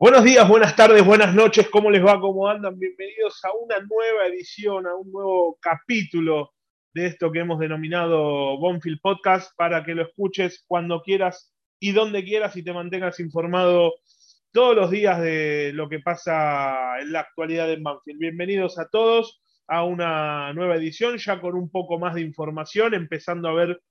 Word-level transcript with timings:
Buenos 0.00 0.24
días, 0.24 0.48
buenas 0.48 0.74
tardes, 0.74 1.04
buenas 1.04 1.34
noches, 1.34 1.68
¿cómo 1.68 1.90
les 1.90 2.02
va? 2.02 2.18
¿Cómo 2.18 2.48
andan? 2.48 2.78
Bienvenidos 2.78 3.44
a 3.44 3.50
una 3.52 3.80
nueva 3.80 4.28
edición, 4.28 4.86
a 4.86 4.96
un 4.96 5.12
nuevo 5.12 5.58
capítulo 5.60 6.54
de 6.94 7.04
esto 7.04 7.30
que 7.30 7.40
hemos 7.40 7.58
denominado 7.58 8.56
Bonfield 8.58 8.98
Podcast 9.02 9.54
para 9.58 9.84
que 9.84 9.94
lo 9.94 10.04
escuches 10.04 10.64
cuando 10.66 11.02
quieras 11.02 11.52
y 11.78 11.92
donde 11.92 12.24
quieras 12.24 12.56
y 12.56 12.62
te 12.64 12.72
mantengas 12.72 13.20
informado 13.20 13.92
todos 14.52 14.74
los 14.74 14.90
días 14.90 15.20
de 15.20 15.72
lo 15.74 15.90
que 15.90 15.98
pasa 15.98 16.98
en 16.98 17.12
la 17.12 17.20
actualidad 17.20 17.70
en 17.70 17.82
Banfield. 17.82 18.20
Bienvenidos 18.20 18.78
a 18.78 18.88
todos 18.88 19.42
a 19.68 19.84
una 19.84 20.54
nueva 20.54 20.76
edición, 20.76 21.18
ya 21.18 21.42
con 21.42 21.54
un 21.56 21.70
poco 21.70 21.98
más 21.98 22.14
de 22.14 22.22
información, 22.22 22.94
empezando 22.94 23.50
a 23.50 23.52
ver 23.52 23.82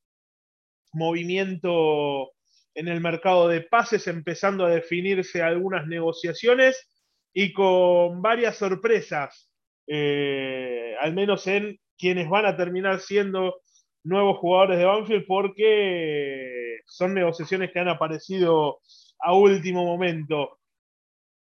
movimiento 0.91 2.31
en 2.79 2.87
el 2.87 3.01
mercado 3.01 3.49
de 3.49 3.59
pases, 3.59 4.07
empezando 4.07 4.65
a 4.65 4.69
definirse 4.69 5.41
algunas 5.41 5.85
negociaciones 5.85 6.89
y 7.33 7.51
con 7.51 8.21
varias 8.21 8.55
sorpresas, 8.55 9.51
eh, 9.85 10.95
al 11.01 11.13
menos 11.13 11.45
en 11.47 11.77
quienes 11.97 12.29
van 12.29 12.45
a 12.45 12.55
terminar 12.55 13.01
siendo 13.01 13.59
nuevos 14.05 14.37
jugadores 14.37 14.77
de 14.77 14.85
Banfield, 14.85 15.25
porque 15.27 16.77
son 16.87 17.13
negociaciones 17.13 17.71
que 17.73 17.79
han 17.79 17.89
aparecido 17.89 18.79
a 19.19 19.35
último 19.35 19.83
momento. 19.83 20.57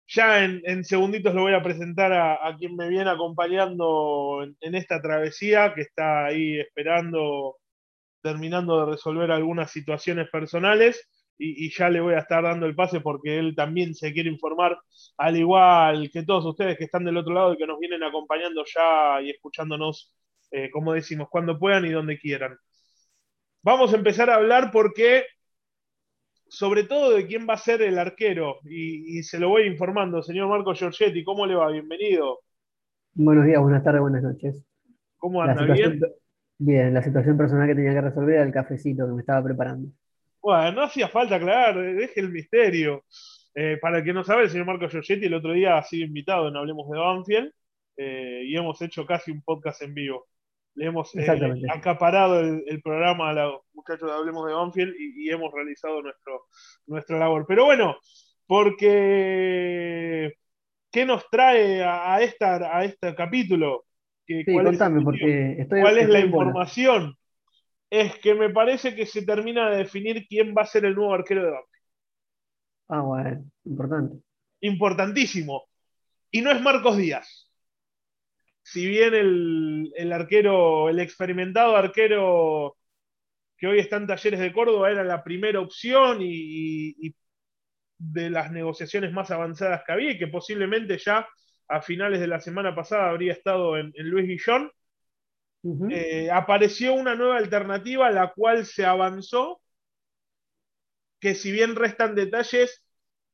Ya 0.08 0.42
en, 0.42 0.84
segunditos 0.84 1.34
lo 1.34 1.42
voy 1.42 1.52
a 1.52 1.62
presentar 1.62 2.14
a, 2.14 2.56
quien 2.58 2.76
me 2.76 2.88
viene 2.88 3.10
acompañando 3.10 4.42
en 4.60 4.74
esta 4.74 5.02
travesía, 5.02 5.74
que 5.74 5.82
está 5.82 6.24
ahí 6.24 6.58
esperando, 6.60 7.58
terminando 8.22 8.86
de 8.86 8.92
resolver 8.92 9.30
algunas 9.30 9.70
situaciones 9.70 10.30
personales 10.30 11.06
y, 11.38 11.70
ya 11.70 11.90
le 11.90 12.00
voy 12.00 12.14
a 12.14 12.20
estar 12.20 12.42
dando 12.42 12.66
el 12.66 12.74
pase 12.74 13.00
porque 13.00 13.38
él 13.38 13.54
también 13.54 13.94
se 13.94 14.12
quiere 14.12 14.30
informar, 14.30 14.78
al 15.18 15.36
igual 15.36 16.10
que 16.10 16.22
todos 16.22 16.44
ustedes 16.46 16.78
que 16.78 16.84
están 16.84 17.04
del 17.04 17.16
otro 17.16 17.34
lado 17.34 17.52
y 17.52 17.56
que 17.58 17.66
nos 17.66 17.78
vienen 17.78 18.02
acompañando 18.02 18.64
ya 18.64 19.20
y 19.22 19.30
escuchándonos, 19.30 20.14
eh, 20.50 20.70
como 20.70 20.92
decimos, 20.92 21.28
cuando 21.30 21.58
puedan 21.58 21.84
y 21.84 21.90
donde 21.90 22.18
quieran. 22.18 22.56
Vamos 23.62 23.92
a 23.92 23.96
empezar 23.96 24.30
a 24.30 24.36
hablar 24.36 24.70
porque, 24.72 25.24
sobre 26.48 26.84
todo, 26.84 27.10
de 27.10 27.26
quién 27.26 27.46
va 27.48 27.54
a 27.54 27.58
ser 27.58 27.82
el 27.82 27.98
arquero, 27.98 28.60
y, 28.64 29.22
se 29.22 29.38
lo 29.38 29.48
voy 29.48 29.64
informando, 29.64 30.22
señor 30.22 30.48
Marco 30.48 30.74
Giorgetti, 30.74 31.24
¿cómo 31.24 31.46
le 31.46 31.54
va? 31.54 31.70
Bienvenido. 31.70 32.40
Buenos 33.14 33.44
días, 33.44 33.60
buenas 33.60 33.82
tardes, 33.82 34.00
buenas 34.00 34.22
noches. 34.22 34.64
¿Cómo 35.18 35.42
anda? 35.42 35.64
¿Bien? 35.74 36.00
Bien, 36.58 36.94
la 36.94 37.02
situación 37.02 37.36
personal 37.36 37.68
que 37.68 37.74
tenía 37.74 37.92
que 37.92 38.00
resolver 38.00 38.36
era 38.36 38.44
el 38.44 38.52
cafecito 38.52 39.06
que 39.06 39.12
me 39.12 39.20
estaba 39.20 39.42
preparando. 39.44 39.90
Bueno, 40.46 40.70
no 40.70 40.82
hacía 40.84 41.08
falta 41.08 41.34
aclarar, 41.34 41.76
deje 41.76 42.20
el 42.20 42.30
misterio. 42.30 43.04
Eh, 43.52 43.78
para 43.82 43.98
el 43.98 44.04
que 44.04 44.12
no 44.12 44.22
sabe, 44.22 44.44
el 44.44 44.50
señor 44.50 44.66
Marco 44.66 44.88
Giorgetti 44.88 45.26
el 45.26 45.34
otro 45.34 45.52
día 45.52 45.76
ha 45.76 45.82
sido 45.82 46.06
invitado 46.06 46.46
en 46.46 46.56
Hablemos 46.56 46.88
de 46.88 46.98
Banfield 47.00 47.52
eh, 47.96 48.42
y 48.44 48.56
hemos 48.56 48.80
hecho 48.80 49.04
casi 49.04 49.32
un 49.32 49.42
podcast 49.42 49.82
en 49.82 49.92
vivo. 49.92 50.28
Le 50.76 50.86
hemos 50.86 51.12
eh, 51.16 51.26
acaparado 51.68 52.38
el, 52.38 52.80
programa 52.80 53.30
a 53.30 53.32
los 53.32 53.62
muchachos 53.74 54.08
de 54.08 54.14
Hablemos 54.14 54.46
de 54.46 54.54
Banfield 54.54 54.94
y, 54.96 55.28
hemos 55.30 55.52
realizado 55.52 56.00
nuestro, 56.00 56.44
nuestra 56.86 57.18
labor. 57.18 57.44
Pero 57.48 57.64
bueno, 57.64 57.96
porque 58.46 60.32
¿qué 60.92 61.04
nos 61.04 61.28
trae 61.28 61.82
a, 61.82 62.22
esta, 62.22 62.78
a 62.78 62.84
este 62.84 63.16
capítulo? 63.16 63.84
sí, 64.28 64.44
¿Cuál 64.44 64.66
contame, 64.66 65.02
porque 65.02 65.56
estoy, 65.58 65.80
¿Cuál 65.80 65.98
es 65.98 66.08
la 66.08 66.20
información? 66.20 67.16
Es 67.90 68.16
que 68.18 68.34
me 68.34 68.50
parece 68.50 68.94
que 68.94 69.06
se 69.06 69.24
termina 69.24 69.70
de 69.70 69.78
definir 69.78 70.26
quién 70.26 70.54
va 70.56 70.62
a 70.62 70.66
ser 70.66 70.84
el 70.84 70.94
nuevo 70.94 71.14
arquero 71.14 71.44
de 71.44 71.50
Banfield. 71.50 71.76
Ah, 72.88 73.00
bueno, 73.00 73.44
importante. 73.64 74.22
Importantísimo. 74.60 75.64
Y 76.30 76.42
no 76.42 76.50
es 76.50 76.60
Marcos 76.60 76.96
Díaz. 76.96 77.50
Si 78.62 78.86
bien 78.86 79.14
el, 79.14 80.12
arquero, 80.12 80.88
el 80.88 80.98
experimentado 81.00 81.76
arquero 81.76 82.76
que 83.56 83.68
hoy 83.68 83.78
está 83.78 83.96
en 83.96 84.06
Talleres 84.08 84.40
de 84.40 84.52
Córdoba 84.52 84.90
era 84.90 85.04
la 85.04 85.22
primera 85.22 85.60
opción 85.60 86.18
y, 86.20 87.14
de 87.98 88.30
las 88.30 88.52
negociaciones 88.52 89.12
más 89.12 89.30
avanzadas 89.30 89.82
que 89.86 89.92
había 89.92 90.10
y 90.12 90.18
que 90.18 90.26
posiblemente 90.26 90.98
ya 90.98 91.26
a 91.68 91.80
finales 91.80 92.20
de 92.20 92.26
la 92.26 92.40
semana 92.40 92.74
pasada 92.74 93.08
habría 93.10 93.32
estado 93.32 93.78
en, 93.78 93.92
en 93.96 94.10
Luis 94.10 94.26
Guillón, 94.26 94.70
eh, 95.90 96.30
apareció 96.30 96.94
una 96.94 97.14
nueva 97.14 97.38
alternativa, 97.38 98.10
la 98.10 98.32
cual 98.32 98.66
se 98.66 98.84
avanzó, 98.84 99.60
que 101.20 101.34
si 101.34 101.50
bien 101.50 101.74
restan 101.74 102.14
detalles, 102.14 102.84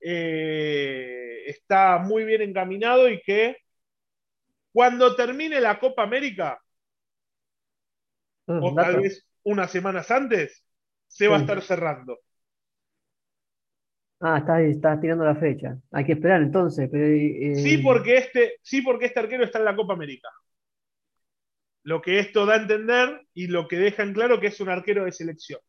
eh, 0.00 1.44
está 1.47 1.98
muy 1.98 2.25
bien 2.25 2.42
encaminado 2.42 3.09
y 3.09 3.21
que 3.22 3.56
cuando 4.72 5.15
termine 5.15 5.60
la 5.60 5.78
Copa 5.78 6.03
América, 6.03 6.60
mm, 8.47 8.62
o 8.62 8.75
tal 8.75 9.00
vez 9.00 9.26
unas 9.42 9.71
semanas 9.71 10.10
antes, 10.10 10.65
se 11.09 11.28
va 11.28 11.37
a 11.37 11.41
estar 11.41 11.60
cerrando. 11.62 12.19
Ah, 14.21 14.38
estás, 14.60 15.00
tirando 15.00 15.25
la 15.25 15.34
fecha. 15.34 15.76
Hay 15.91 16.04
que 16.04 16.12
esperar 16.12 16.42
entonces. 16.42 16.88
Eh, 16.94 17.56
sí, 17.56 17.78
porque 17.78 18.16
este, 18.16 18.54
sí, 18.62 18.81
porque 18.81 19.06
este 19.06 19.19
arquero 19.19 19.44
está 19.44 19.59
en 19.59 19.65
la 19.65 19.76
Copa 19.76 19.94
América 19.94 20.28
lo 21.84 22.00
que 22.00 22.19
esto 22.19 22.47
da 22.47 22.54
a 22.54 22.62
entender 22.62 23.22
y 23.34 23.48
lo 23.48 23.69
que 23.69 23.76
deja 23.76 24.03
en 24.03 24.15
claro 24.15 24.41
que 24.41 24.48
es 24.48 24.60
un 24.60 24.69
arquero 24.69 25.04
de 25.04 25.12
selección. 25.12 25.60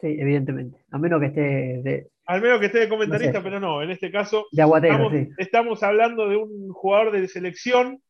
Sí, 0.00 0.16
evidentemente. 0.18 0.84
A 0.90 0.98
menos 0.98 1.20
que 1.20 1.26
esté 1.26 1.40
de. 1.40 2.08
Al 2.26 2.42
menos 2.42 2.60
que 2.60 2.66
esté 2.66 2.80
de 2.80 2.88
comentarista, 2.88 3.42
pero 3.42 3.60
no, 3.60 3.82
en 3.82 3.90
este 3.90 4.10
caso. 4.10 4.46
De 4.52 4.62
aguatero, 4.62 5.10
estamos, 5.38 5.82
hablando 5.82 6.28
de 6.28 6.36
un 6.36 6.72
jugador 6.72 7.12
de 7.12 7.28
selección 7.28 8.02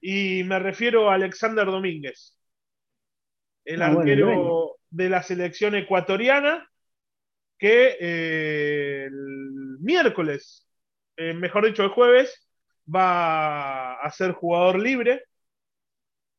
y 0.00 0.44
me 0.44 0.58
refiero 0.58 1.10
a 1.10 1.14
Alexander 1.14 1.66
Domínguez, 1.66 2.36
el 3.64 3.82
ah, 3.82 3.86
arquero 3.86 4.76
de 4.90 5.08
la 5.08 5.22
selección 5.22 5.74
ecuatoriana 5.74 6.68
que 7.58 7.96
eh, 7.98 9.04
el 9.06 9.78
miércoles, 9.80 10.68
eh, 11.16 11.34
mejor 11.34 11.66
dicho 11.66 11.82
el 11.82 11.88
jueves, 11.88 12.48
va 12.94 13.94
a 13.94 14.10
ser 14.12 14.32
jugador 14.32 14.78
libre 14.78 15.24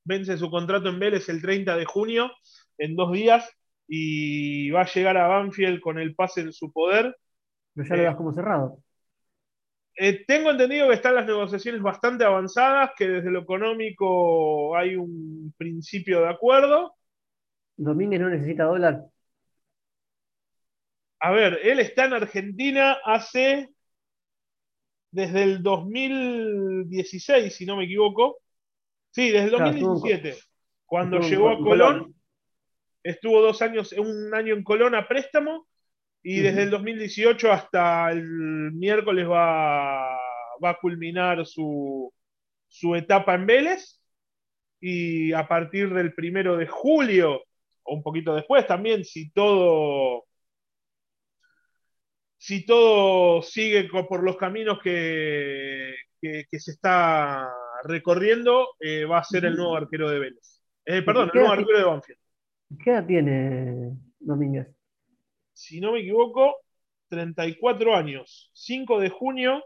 vence 0.09 0.37
su 0.37 0.49
contrato 0.49 0.89
en 0.89 0.99
Vélez 0.99 1.29
el 1.29 1.41
30 1.41 1.77
de 1.77 1.85
junio, 1.85 2.31
en 2.77 2.95
dos 2.95 3.13
días, 3.13 3.49
y 3.87 4.69
va 4.71 4.81
a 4.81 4.91
llegar 4.93 5.17
a 5.17 5.27
Banfield 5.27 5.79
con 5.79 5.99
el 5.99 6.15
pase 6.15 6.41
en 6.41 6.51
su 6.51 6.71
poder. 6.73 7.15
Pero 7.73 7.87
ya 7.87 7.95
lo 7.95 8.03
das 8.03 8.15
como 8.17 8.33
cerrado. 8.33 8.79
Eh, 9.95 10.25
tengo 10.25 10.51
entendido 10.51 10.87
que 10.87 10.95
están 10.95 11.15
las 11.15 11.25
negociaciones 11.27 11.81
bastante 11.81 12.23
avanzadas, 12.25 12.91
que 12.97 13.07
desde 13.07 13.31
lo 13.31 13.41
económico 13.41 14.75
hay 14.75 14.95
un 14.95 15.53
principio 15.57 16.21
de 16.21 16.29
acuerdo. 16.29 16.95
Domínguez 17.77 18.19
no 18.21 18.29
necesita 18.29 18.63
dólar. 18.65 19.05
A 21.19 21.31
ver, 21.31 21.59
él 21.63 21.79
está 21.79 22.05
en 22.05 22.13
Argentina 22.13 22.97
hace 23.05 23.69
desde 25.11 25.43
el 25.43 25.63
2016, 25.63 27.55
si 27.55 27.65
no 27.65 27.77
me 27.77 27.85
equivoco. 27.85 28.37
Sí, 29.11 29.31
desde 29.31 29.45
el 29.45 29.51
2017, 29.51 30.37
cuando 30.85 31.19
llegó 31.19 31.49
a 31.49 31.57
Colón, 31.57 32.13
estuvo 33.03 33.41
dos 33.41 33.61
años, 33.61 33.91
un 33.93 34.33
año 34.33 34.53
en 34.53 34.63
Colón 34.63 34.95
a 34.95 35.07
préstamo, 35.07 35.67
y 36.21 36.41
desde 36.41 36.63
el 36.63 36.69
2018 36.69 37.51
hasta 37.51 38.11
el 38.11 38.71
miércoles 38.73 39.27
va, 39.27 40.15
va 40.63 40.69
a 40.69 40.77
culminar 40.79 41.45
su, 41.45 42.13
su 42.67 42.95
etapa 42.95 43.35
en 43.35 43.45
Vélez, 43.45 44.01
y 44.79 45.33
a 45.33 45.47
partir 45.47 45.93
del 45.93 46.13
primero 46.13 46.55
de 46.55 46.67
julio, 46.67 47.43
o 47.83 47.95
un 47.95 48.03
poquito 48.03 48.35
después 48.35 48.65
también, 48.67 49.03
si 49.03 49.31
todo 49.31 50.25
si 52.37 52.65
todo 52.65 53.41
sigue 53.41 53.89
por 54.07 54.23
los 54.23 54.37
caminos 54.37 54.79
que, 54.81 55.93
que 56.21 56.59
se 56.59 56.71
está 56.71 57.49
recorriendo, 57.83 58.69
eh, 58.79 59.05
va 59.05 59.19
a 59.19 59.23
ser 59.23 59.45
el 59.45 59.55
nuevo 59.55 59.75
arquero 59.75 60.09
de 60.09 60.19
Vélez. 60.19 60.61
Eh, 60.85 61.01
perdón, 61.01 61.29
el 61.33 61.39
nuevo 61.39 61.53
arquero 61.53 61.77
de 61.77 61.83
Banfield. 61.83 62.19
¿Qué 62.83 62.91
edad 62.91 63.05
tiene 63.05 63.91
Domínguez? 64.19 64.67
Si 65.53 65.81
no 65.81 65.93
me 65.93 65.99
equivoco, 65.99 66.55
34 67.09 67.95
años. 67.95 68.51
5 68.53 68.99
de 68.99 69.09
junio 69.09 69.63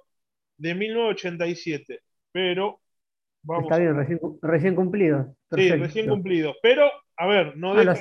de 0.57 0.75
1987. 0.75 1.99
Pero 2.31 2.79
vamos. 3.43 3.65
Está 3.65 3.77
bien, 3.77 3.95
recién, 4.41 4.75
cumplido. 4.75 5.35
Sí, 5.51 5.69
recién 5.71 6.07
cumplido. 6.07 6.55
Pero, 6.61 6.89
a 7.17 7.27
ver, 7.27 7.57
no 7.57 7.73
ah, 7.73 7.83
lo, 7.83 7.91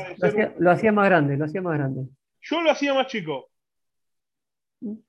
hacía, 0.70 0.93
más 0.93 1.09
grande, 1.09 1.37
lo 1.37 1.44
hacía 1.44 1.61
más 1.61 1.76
grande. 1.76 2.09
Yo 2.41 2.62
lo 2.62 2.70
hacía 2.70 2.94
más 2.94 3.09
chico. 3.09 3.50
yo, 4.81 5.00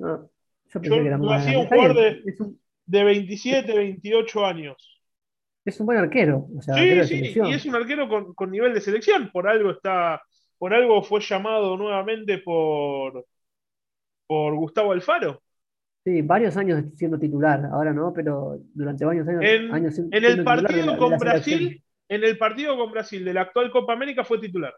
lo 0.00 1.32
hacía 1.32 1.58
un 1.58 1.66
jugador 1.66 1.94
de, 1.94 2.22
de 2.86 3.04
27, 3.04 3.74
28 3.74 4.44
años. 4.44 5.02
Es 5.64 5.78
un 5.78 5.86
buen 5.86 5.98
arquero. 5.98 6.48
sí, 6.60 7.04
sí, 7.04 7.32
y 7.36 7.52
es 7.52 7.64
un 7.66 7.76
arquero 7.76 8.08
con, 8.34 8.50
nivel 8.50 8.74
de 8.74 8.80
selección. 8.80 9.30
Por 9.32 9.48
algo 9.48 9.70
está, 9.70 10.20
por 10.58 10.74
algo 10.74 11.02
fue 11.02 11.20
llamado 11.20 11.76
nuevamente 11.76 12.38
por, 12.38 13.24
por 14.26 14.56
Gustavo 14.56 14.92
Alfaro. 14.92 15.40
Sí, 16.04 16.20
varios 16.22 16.56
años 16.56 16.84
siendo 16.96 17.16
titular, 17.16 17.64
ahora 17.72 17.92
no, 17.92 18.12
pero 18.12 18.58
durante 18.74 19.04
varios 19.04 19.28
años. 19.28 19.44
En, 19.44 19.72
años 19.72 19.94
siendo 19.94 20.16
en 20.16 20.24
el 20.24 20.44
partido 20.44 20.86
la- 20.86 20.98
con. 20.98 21.16
Brasil, 21.16 21.84
en 22.08 22.24
el 22.24 22.36
partido 22.36 22.76
con 22.76 22.90
Brasil 22.90 23.24
de 23.24 23.34
la 23.34 23.42
actual 23.42 23.70
Copa 23.70 23.92
América 23.92 24.24
fue 24.24 24.40
titular. 24.40 24.74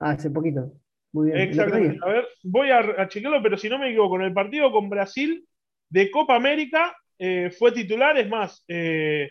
Ah, 0.00 0.10
hace 0.10 0.28
poquito. 0.28 0.72
Muy 1.12 1.30
bien. 1.30 1.38
Exactamente. 1.38 2.00
A 2.02 2.08
ver, 2.08 2.26
voy 2.42 2.70
a, 2.70 2.78
a 2.80 3.08
chequearlo, 3.08 3.40
pero 3.44 3.56
si 3.56 3.68
no 3.68 3.78
me 3.78 3.90
equivoco, 3.90 4.16
en 4.16 4.22
el 4.22 4.34
partido 4.34 4.72
con 4.72 4.90
Brasil 4.90 5.46
de 5.94 6.10
Copa 6.10 6.34
América 6.34 6.96
eh, 7.20 7.52
fue 7.56 7.70
titular, 7.70 8.18
es 8.18 8.28
más, 8.28 8.64
eh, 8.66 9.30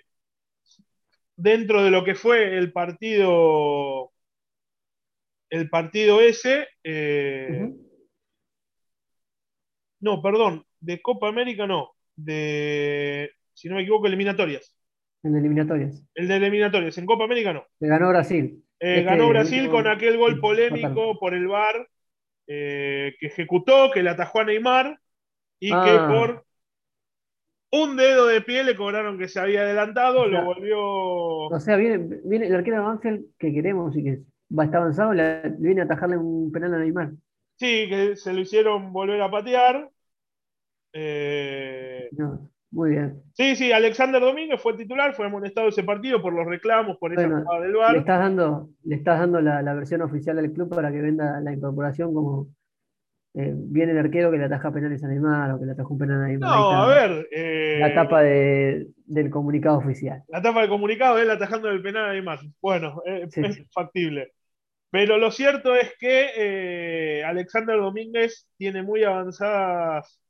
dentro 1.35 1.83
de 1.83 1.91
lo 1.91 2.05
que 2.05 2.15
fue 2.15 2.57
el 2.57 2.71
partido, 2.71 4.13
el 5.49 5.69
partido 5.69 6.21
ese, 6.21 6.69
eh, 6.85 7.69
no, 9.99 10.21
perdón, 10.21 10.65
de 10.79 11.01
Copa 11.01 11.27
América 11.27 11.67
no, 11.67 11.95
de, 12.15 13.29
si 13.53 13.67
no 13.67 13.75
me 13.75 13.81
equivoco, 13.81 14.07
eliminatorias. 14.07 14.73
En 15.21 15.35
eliminatorias. 15.35 16.01
El 16.15 16.29
de 16.29 16.35
eliminatorias, 16.37 16.97
en 16.97 17.05
Copa 17.05 17.25
América 17.25 17.51
no. 17.51 17.65
Le 17.81 17.89
ganó 17.89 18.07
Brasil. 18.07 18.63
Este, 18.79 19.03
ganó 19.03 19.25
el 19.25 19.29
Brasil 19.31 19.69
con 19.69 19.85
aquel 19.87 20.15
gol 20.15 20.39
polémico 20.39 21.19
por 21.19 21.33
el 21.33 21.45
VAR 21.45 21.89
que 22.47 23.17
ejecutó, 23.19 23.91
que 23.91 24.01
le 24.01 24.11
atajó 24.11 24.39
a 24.39 24.45
Neymar 24.45 24.97
y 25.59 25.71
Ah. 25.73 25.83
que 25.85 26.13
por 26.13 26.45
un 27.73 27.95
dedo 27.97 28.27
de 28.27 28.41
pie 28.41 28.63
le 28.63 28.75
cobraron 28.75 29.17
que 29.17 29.27
se 29.27 29.39
había 29.39 29.61
adelantado, 29.61 30.21
O 30.21 30.29
sea, 30.29 30.39
lo 30.41 30.45
volvió. 30.45 30.79
O 30.79 31.59
sea, 31.59 31.75
viene, 31.75 31.97
viene 32.23 32.47
el 32.47 32.55
arquero 32.55 32.83
Banfield 32.83 33.25
que 33.37 33.53
queremos 33.53 33.95
y 33.97 34.03
que 34.03 34.19
va, 34.57 34.65
está 34.65 34.77
avanzado, 34.77 35.13
le, 35.13 35.41
le 35.43 35.57
viene 35.57 35.81
a 35.81 35.85
atajarle 35.85 36.17
un 36.17 36.51
penal 36.51 36.73
a 36.75 36.77
Neymar. 36.79 37.11
Sí, 37.57 37.87
que 37.89 38.15
se 38.15 38.33
lo 38.33 38.41
hicieron 38.41 38.91
volver 38.93 39.21
a 39.21 39.29
patear. 39.31 39.89
Eh, 40.93 42.09
No, 42.11 42.49
muy 42.71 42.91
bien. 42.91 43.21
sí, 43.33 43.55
sí, 43.55 43.71
Alexander 43.71 44.21
Domínguez 44.21 44.61
fue 44.61 44.75
titular, 44.77 45.13
fue 45.15 45.25
amonestado 45.25 45.67
ese 45.69 45.83
partido 45.83 46.21
por 46.21 46.33
los 46.33 46.45
reclamos, 46.45 46.97
por 46.97 47.13
esa 47.13 47.27
Bueno, 47.27 47.43
jugada 47.43 47.61
del 47.61 47.71
Le 47.71 47.77
VAR. 47.77 47.95
estás 47.95 48.19
dando, 48.19 48.69
le 48.83 48.95
estás 48.95 49.19
dando 49.19 49.41
la, 49.41 49.61
la 49.61 49.73
versión 49.73 50.01
oficial 50.01 50.35
del 50.35 50.51
club 50.53 50.69
para 50.69 50.91
que 50.91 51.01
venda 51.01 51.39
la 51.41 51.53
incorporación 51.53 52.13
como 52.13 52.47
eh, 53.35 53.53
viene 53.55 53.91
el 53.93 53.99
arquero 53.99 54.31
que 54.31 54.37
le 54.37 54.45
ataja 54.45 54.71
penales 54.71 55.03
a 55.03 55.07
Neymar 55.07 55.51
o 55.51 55.59
que 55.59 55.65
le 55.65 55.71
atajó 55.73 55.93
un 55.93 55.99
penal 55.99 56.21
a 56.23 56.27
Neymar. 56.27 56.49
No, 56.49 56.69
a 56.71 56.87
ver. 56.87 57.27
eh, 57.31 57.79
La 57.79 57.93
tapa 57.93 58.21
de- 58.21 58.87
del 59.05 59.29
comunicado 59.29 59.77
oficial. 59.79 60.23
La 60.27 60.41
tapa 60.41 60.61
del 60.61 60.69
comunicado, 60.69 61.19
él 61.19 61.29
atajando 61.29 61.69
el 61.69 61.81
penal 61.81 62.05
a 62.09 62.13
Neymar. 62.13 62.39
Bueno, 62.61 63.01
eh, 63.05 63.27
Sí, 63.29 63.41
es 63.41 63.55
sí. 63.55 63.67
factible. 63.73 64.33
Pero 64.91 65.17
lo 65.17 65.31
cierto 65.31 65.75
es 65.75 65.93
que 65.99 66.29
eh, 67.19 67.23
Alexander 67.25 67.77
Domínguez 67.79 68.47
tiene 68.57 68.83
muy 68.83 69.03
avanzadas 69.03 70.21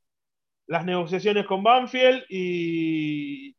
las 0.68 0.86
negociaciones 0.86 1.46
con 1.48 1.64
Banfield 1.64 2.24
y, 2.30 3.56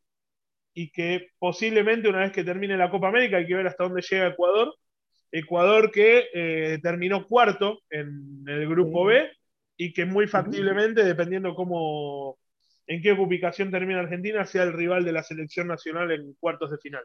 y 0.75 0.91
que 0.93 1.29
posiblemente 1.39 2.09
una 2.09 2.21
vez 2.21 2.33
que 2.33 2.45
termine 2.45 2.77
la 2.77 2.91
Copa 2.91 3.09
América 3.09 3.39
hay 3.39 3.47
que 3.47 3.55
ver 3.57 3.67
hasta 3.69 3.85
dónde 3.85 4.03
llega 4.03 4.29
Ecuador. 4.29 4.75
Ecuador 5.37 5.91
que 5.91 6.27
eh, 6.33 6.79
terminó 6.83 7.27
cuarto 7.27 7.81
en 7.91 8.45
el 8.47 8.69
grupo. 8.69 9.05
B 9.07 9.29
y 9.77 9.93
que 9.93 10.05
muy 10.05 10.29
factiblemente, 10.29 11.03
dependiendo 11.05 11.55
cómo, 11.57 12.39
en 12.87 13.03
qué 13.03 13.13
ubicación 13.13 13.73
termina 13.73 13.99
Argentina, 14.01 14.45
sea 14.45 14.63
el 14.63 14.73
rival 14.73 15.05
de 15.05 15.11
la 15.13 15.25
selección 15.25 15.67
nacional 15.67 16.13
en 16.13 16.35
cuartos 16.39 16.71
de 16.71 16.79
final. 16.79 17.03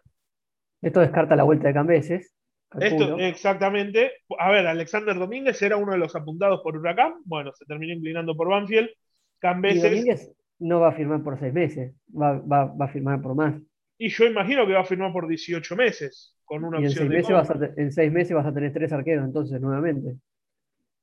Esto 0.81 0.99
descarta 0.99 1.35
la 1.35 1.43
vuelta 1.43 1.67
de 1.67 1.73
Cambeses. 1.73 2.35
Esto, 2.79 3.17
exactamente. 3.17 4.11
A 4.37 4.51
ver, 4.51 4.67
Alexander 4.67 5.15
Domínguez 5.17 5.59
era 5.63 5.77
uno 5.77 5.93
de 5.93 5.97
los 5.97 6.15
apuntados 6.15 6.61
por 6.61 6.77
Huracán. 6.77 7.15
Bueno, 7.25 7.51
se 7.53 7.65
terminó 7.65 7.93
inclinando 7.93 8.35
por 8.35 8.49
Banfield. 8.49 8.89
Y 8.89 9.39
Cambeses. 9.39 9.83
Domínguez 9.83 10.31
no 10.59 10.79
va 10.79 10.89
a 10.89 10.93
firmar 10.93 11.23
por 11.23 11.39
seis 11.39 11.53
meses, 11.53 11.95
va, 12.09 12.33
va- 12.39 12.65
va 12.65 12.85
a 12.85 12.89
firmar 12.89 13.19
por 13.21 13.33
más. 13.33 13.55
Y 13.97 14.09
yo 14.09 14.25
imagino 14.25 14.67
que 14.67 14.73
va 14.73 14.81
a 14.81 14.85
firmar 14.85 15.11
por 15.11 15.27
18 15.27 15.75
meses, 15.75 16.37
con 16.49 16.63
una 16.63 16.79
Y 16.79 16.81
en 16.81 16.87
opción 16.87 17.07
seis, 17.07 17.09
de 17.09 17.15
meses 17.17 17.31
vas 17.31 17.49
a 17.51 17.81
en 17.81 17.91
seis 17.91 18.11
meses 18.11 18.35
vas 18.35 18.45
a 18.47 18.53
tener 18.53 18.73
tres 18.73 18.91
arqueros, 18.91 19.23
entonces, 19.23 19.61
nuevamente. 19.61 20.17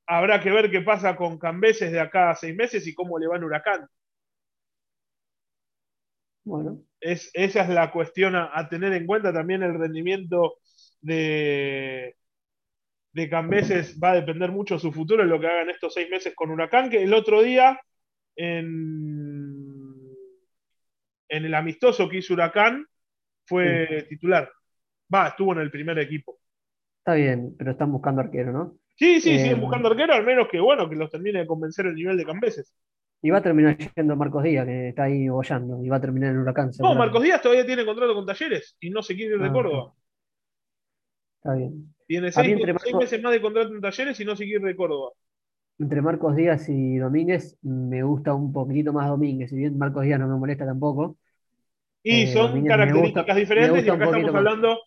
Habrá 0.05 0.41
que 0.41 0.51
ver 0.51 0.69
qué 0.69 0.81
pasa 0.81 1.15
con 1.15 1.39
Cambeses 1.39 1.89
de 1.91 2.01
acá 2.01 2.31
a 2.31 2.35
seis 2.35 2.53
meses 2.53 2.85
y 2.85 2.93
cómo 2.93 3.17
le 3.17 3.27
va 3.27 3.37
en 3.37 3.45
Huracán. 3.45 3.87
Bueno, 6.43 6.83
Es, 6.99 7.31
esa 7.33 7.61
es 7.63 7.69
la 7.69 7.91
cuestión 7.91 8.35
a, 8.35 8.51
a 8.53 8.67
tener 8.67 8.91
en 8.93 9.05
cuenta. 9.05 9.31
También 9.33 9.63
el 9.63 9.79
rendimiento 9.79 10.57
de, 11.01 12.15
de 13.13 13.29
Cambeses 13.29 13.97
va 14.01 14.11
a 14.11 14.15
depender 14.15 14.51
mucho 14.51 14.75
de 14.75 14.81
su 14.81 14.91
futuro 14.91 15.23
en 15.23 15.29
lo 15.29 15.39
que 15.39 15.47
hagan 15.47 15.69
estos 15.69 15.93
seis 15.93 16.09
meses 16.09 16.33
con 16.35 16.51
Huracán, 16.51 16.89
que 16.89 17.03
el 17.03 17.13
otro 17.13 17.41
día 17.41 17.79
en, 18.35 18.67
en 21.29 21.45
el 21.45 21.53
amistoso 21.53 22.09
que 22.09 22.17
hizo 22.17 22.33
Huracán 22.33 22.85
fue 23.45 24.05
titular. 24.09 24.51
Va, 25.13 25.27
estuvo 25.29 25.53
en 25.53 25.59
el 25.59 25.71
primer 25.71 25.97
equipo. 25.99 26.37
está 26.99 27.13
bien, 27.13 27.55
pero 27.57 27.71
están 27.71 27.91
buscando 27.91 28.21
arquero, 28.21 28.51
¿no? 28.51 28.77
Sí, 28.95 29.21
sí, 29.21 29.35
Eh, 29.35 29.39
siguen 29.39 29.61
buscando 29.61 29.87
arquero, 29.89 30.13
al 30.13 30.25
menos 30.25 30.47
que 30.49 30.59
bueno, 30.59 30.89
que 30.89 30.95
los 30.95 31.09
termine 31.09 31.39
de 31.39 31.47
convencer 31.47 31.85
el 31.85 31.95
nivel 31.95 32.17
de 32.17 32.25
Cambeses. 32.25 32.73
Y 33.21 33.29
va 33.29 33.37
a 33.37 33.41
terminar 33.41 33.77
yendo 33.95 34.15
Marcos 34.15 34.43
Díaz, 34.43 34.65
que 34.65 34.89
está 34.89 35.03
ahí 35.03 35.27
bollando, 35.29 35.83
y 35.83 35.89
va 35.89 35.97
a 35.97 36.01
terminar 36.01 36.31
en 36.31 36.39
Huracán. 36.39 36.71
No. 36.79 36.93
Marcos 36.95 37.23
Díaz 37.23 37.41
todavía 37.41 37.65
tiene 37.65 37.85
contrato 37.85 38.13
con 38.13 38.25
Talleres 38.25 38.75
y 38.79 38.89
no 38.89 39.01
se 39.01 39.15
quiere 39.15 39.35
ir 39.35 39.41
de 39.41 39.47
Ah, 39.47 39.53
Córdoba. 39.53 39.93
Está 41.37 41.53
bien. 41.55 41.93
Tiene 42.07 42.31
seis, 42.31 42.47
entre 42.49 42.79
seis 42.79 42.95
meses 42.95 43.21
más 43.21 43.31
de 43.31 43.41
contrato 43.41 43.73
en 43.73 43.81
Talleres 43.81 44.19
y 44.19 44.25
no 44.25 44.35
se 44.35 44.43
quiere 44.45 44.59
ir 44.61 44.65
de 44.67 44.75
Córdoba. 44.75 45.11
Entre 45.79 46.01
Marcos 46.01 46.35
Díaz 46.35 46.67
y 46.69 46.97
Domínguez, 46.97 47.57
me 47.61 48.01
gusta 48.03 48.33
un 48.33 48.51
poquitito 48.51 48.91
más 48.93 49.07
Domínguez, 49.07 49.49
si 49.49 49.55
bien 49.57 49.77
Marcos 49.77 50.03
Díaz 50.03 50.19
no 50.19 50.27
me 50.27 50.35
molesta 50.37 50.65
tampoco. 50.65 51.17
Y 52.03 52.23
Eh, 52.23 52.27
son 52.33 52.47
Domínguez 52.49 52.69
características 52.71 53.25
gusta- 53.25 53.39
diferentes 53.39 53.85
y 53.85 53.89
acá 53.89 54.05
estamos 54.05 54.31
más. 54.33 54.77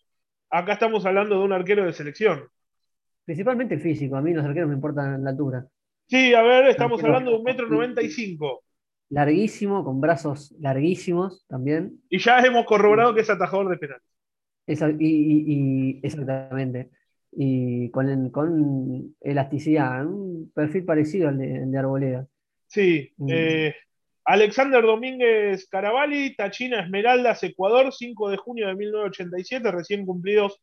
Acá 0.51 0.73
estamos 0.75 1.05
hablando 1.07 1.39
de 1.39 1.45
un 1.45 1.53
arquero 1.53 1.85
de 1.85 1.93
selección. 1.93 2.45
Principalmente 3.25 3.75
el 3.75 3.81
físico, 3.81 4.17
a 4.17 4.23
mí 4.23 4.33
los 4.33 4.45
arqueros 4.45 4.69
me 4.69 4.75
importan 4.75 5.23
la 5.23 5.31
altura. 5.31 5.67
Sí, 6.09 6.35
a 6.35 6.43
ver, 6.43 6.67
estamos 6.69 7.03
hablando 7.05 7.31
de 7.31 7.37
un 7.37 7.45
metro 7.45 7.69
noventa 7.69 8.03
y 8.03 8.11
cinco. 8.11 8.65
Larguísimo, 9.11 9.85
con 9.85 10.01
brazos 10.01 10.55
larguísimos 10.61 11.45
también. 11.49 12.01
Y 12.09 12.19
ya 12.19 12.39
hemos 12.41 12.65
corroborado 12.65 13.15
que 13.15 13.21
es 13.23 13.31
atajador 13.31 13.69
de 13.69 13.77
penal. 13.79 14.01
Esa- 14.67 14.91
y, 14.91 14.97
y- 15.01 15.45
y- 15.47 16.01
exactamente. 16.03 16.91
Y 17.33 17.91
con, 17.91 18.09
el- 18.09 18.31
con 18.33 19.15
elasticidad, 19.21 20.05
un 20.07 20.51
perfil 20.55 20.85
parecido 20.85 21.29
al 21.29 21.39
de, 21.39 21.59
al 21.63 21.71
de 21.71 21.79
Arboleda. 21.79 22.27
Sí. 22.67 23.13
Mm. 23.17 23.29
eh, 23.31 23.75
Alexander 24.25 24.83
Domínguez 24.83 25.69
Caravalli, 25.69 26.35
Tachina 26.37 26.81
Esmeraldas, 26.83 27.43
Ecuador, 27.43 27.93
5 27.93 28.31
de 28.31 28.37
junio 28.37 28.67
de 28.69 28.75
1987, 28.77 29.71
recién 29.71 30.07
cumplidos 30.07 30.61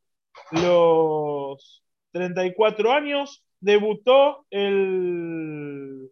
los 0.51 1.83
34 2.11 2.91
años. 2.91 3.43
Debutó 3.59 4.45
el, 4.51 6.11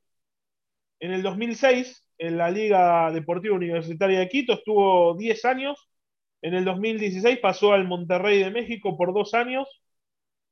en 0.99 1.11
el 1.11 1.21
2006 1.23 2.03
en 2.17 2.37
la 2.37 2.49
Liga 2.49 3.11
Deportiva 3.11 3.55
Universitaria 3.55 4.19
de 4.19 4.29
Quito, 4.29 4.53
estuvo 4.53 5.15
10 5.15 5.45
años. 5.45 5.89
En 6.41 6.53
el 6.53 6.65
2016 6.65 7.39
pasó 7.39 7.73
al 7.73 7.87
Monterrey 7.87 8.39
de 8.39 8.51
México 8.51 8.97
por 8.97 9.13
dos 9.13 9.33
años. 9.33 9.67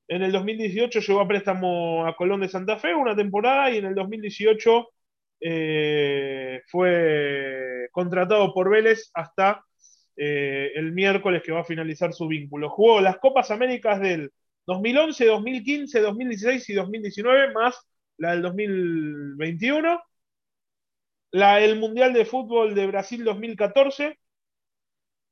En 0.07 0.21
el 0.21 0.31
2018 0.31 1.00
llegó 1.00 1.21
a 1.21 1.27
préstamo 1.27 2.05
a 2.05 2.15
Colón 2.15 2.41
de 2.41 2.50
Santa 2.50 2.77
Fe 2.77 2.93
una 2.93 3.15
temporada 3.15 3.71
y 3.71 3.77
en 3.77 3.85
el 3.85 3.95
2018 3.95 4.89
eh, 5.45 6.62
fue 6.67 7.89
contratado 7.91 8.53
por 8.53 8.69
Vélez 8.69 9.12
hasta 9.13 9.62
eh, 10.15 10.71
el 10.75 10.93
miércoles 10.93 11.43
que 11.43 11.51
va 11.51 11.62
a 11.62 11.65
finalizar 11.65 12.13
su 12.13 12.27
vínculo. 12.27 12.69
Jugó 12.69 13.01
las 13.01 13.17
Copas 13.17 13.51
Américas 13.51 14.00
del 14.00 14.31
2011, 14.65 15.25
2015, 15.25 16.00
2016 16.00 16.69
y 16.69 16.73
2019, 16.73 17.53
más 17.53 17.77
la 18.17 18.31
del 18.31 18.41
2021. 18.43 20.01
La, 21.31 21.59
el 21.59 21.77
Mundial 21.77 22.13
de 22.13 22.25
Fútbol 22.25 22.73
de 22.73 22.88
Brasil 22.88 23.25
2014. 23.25 24.17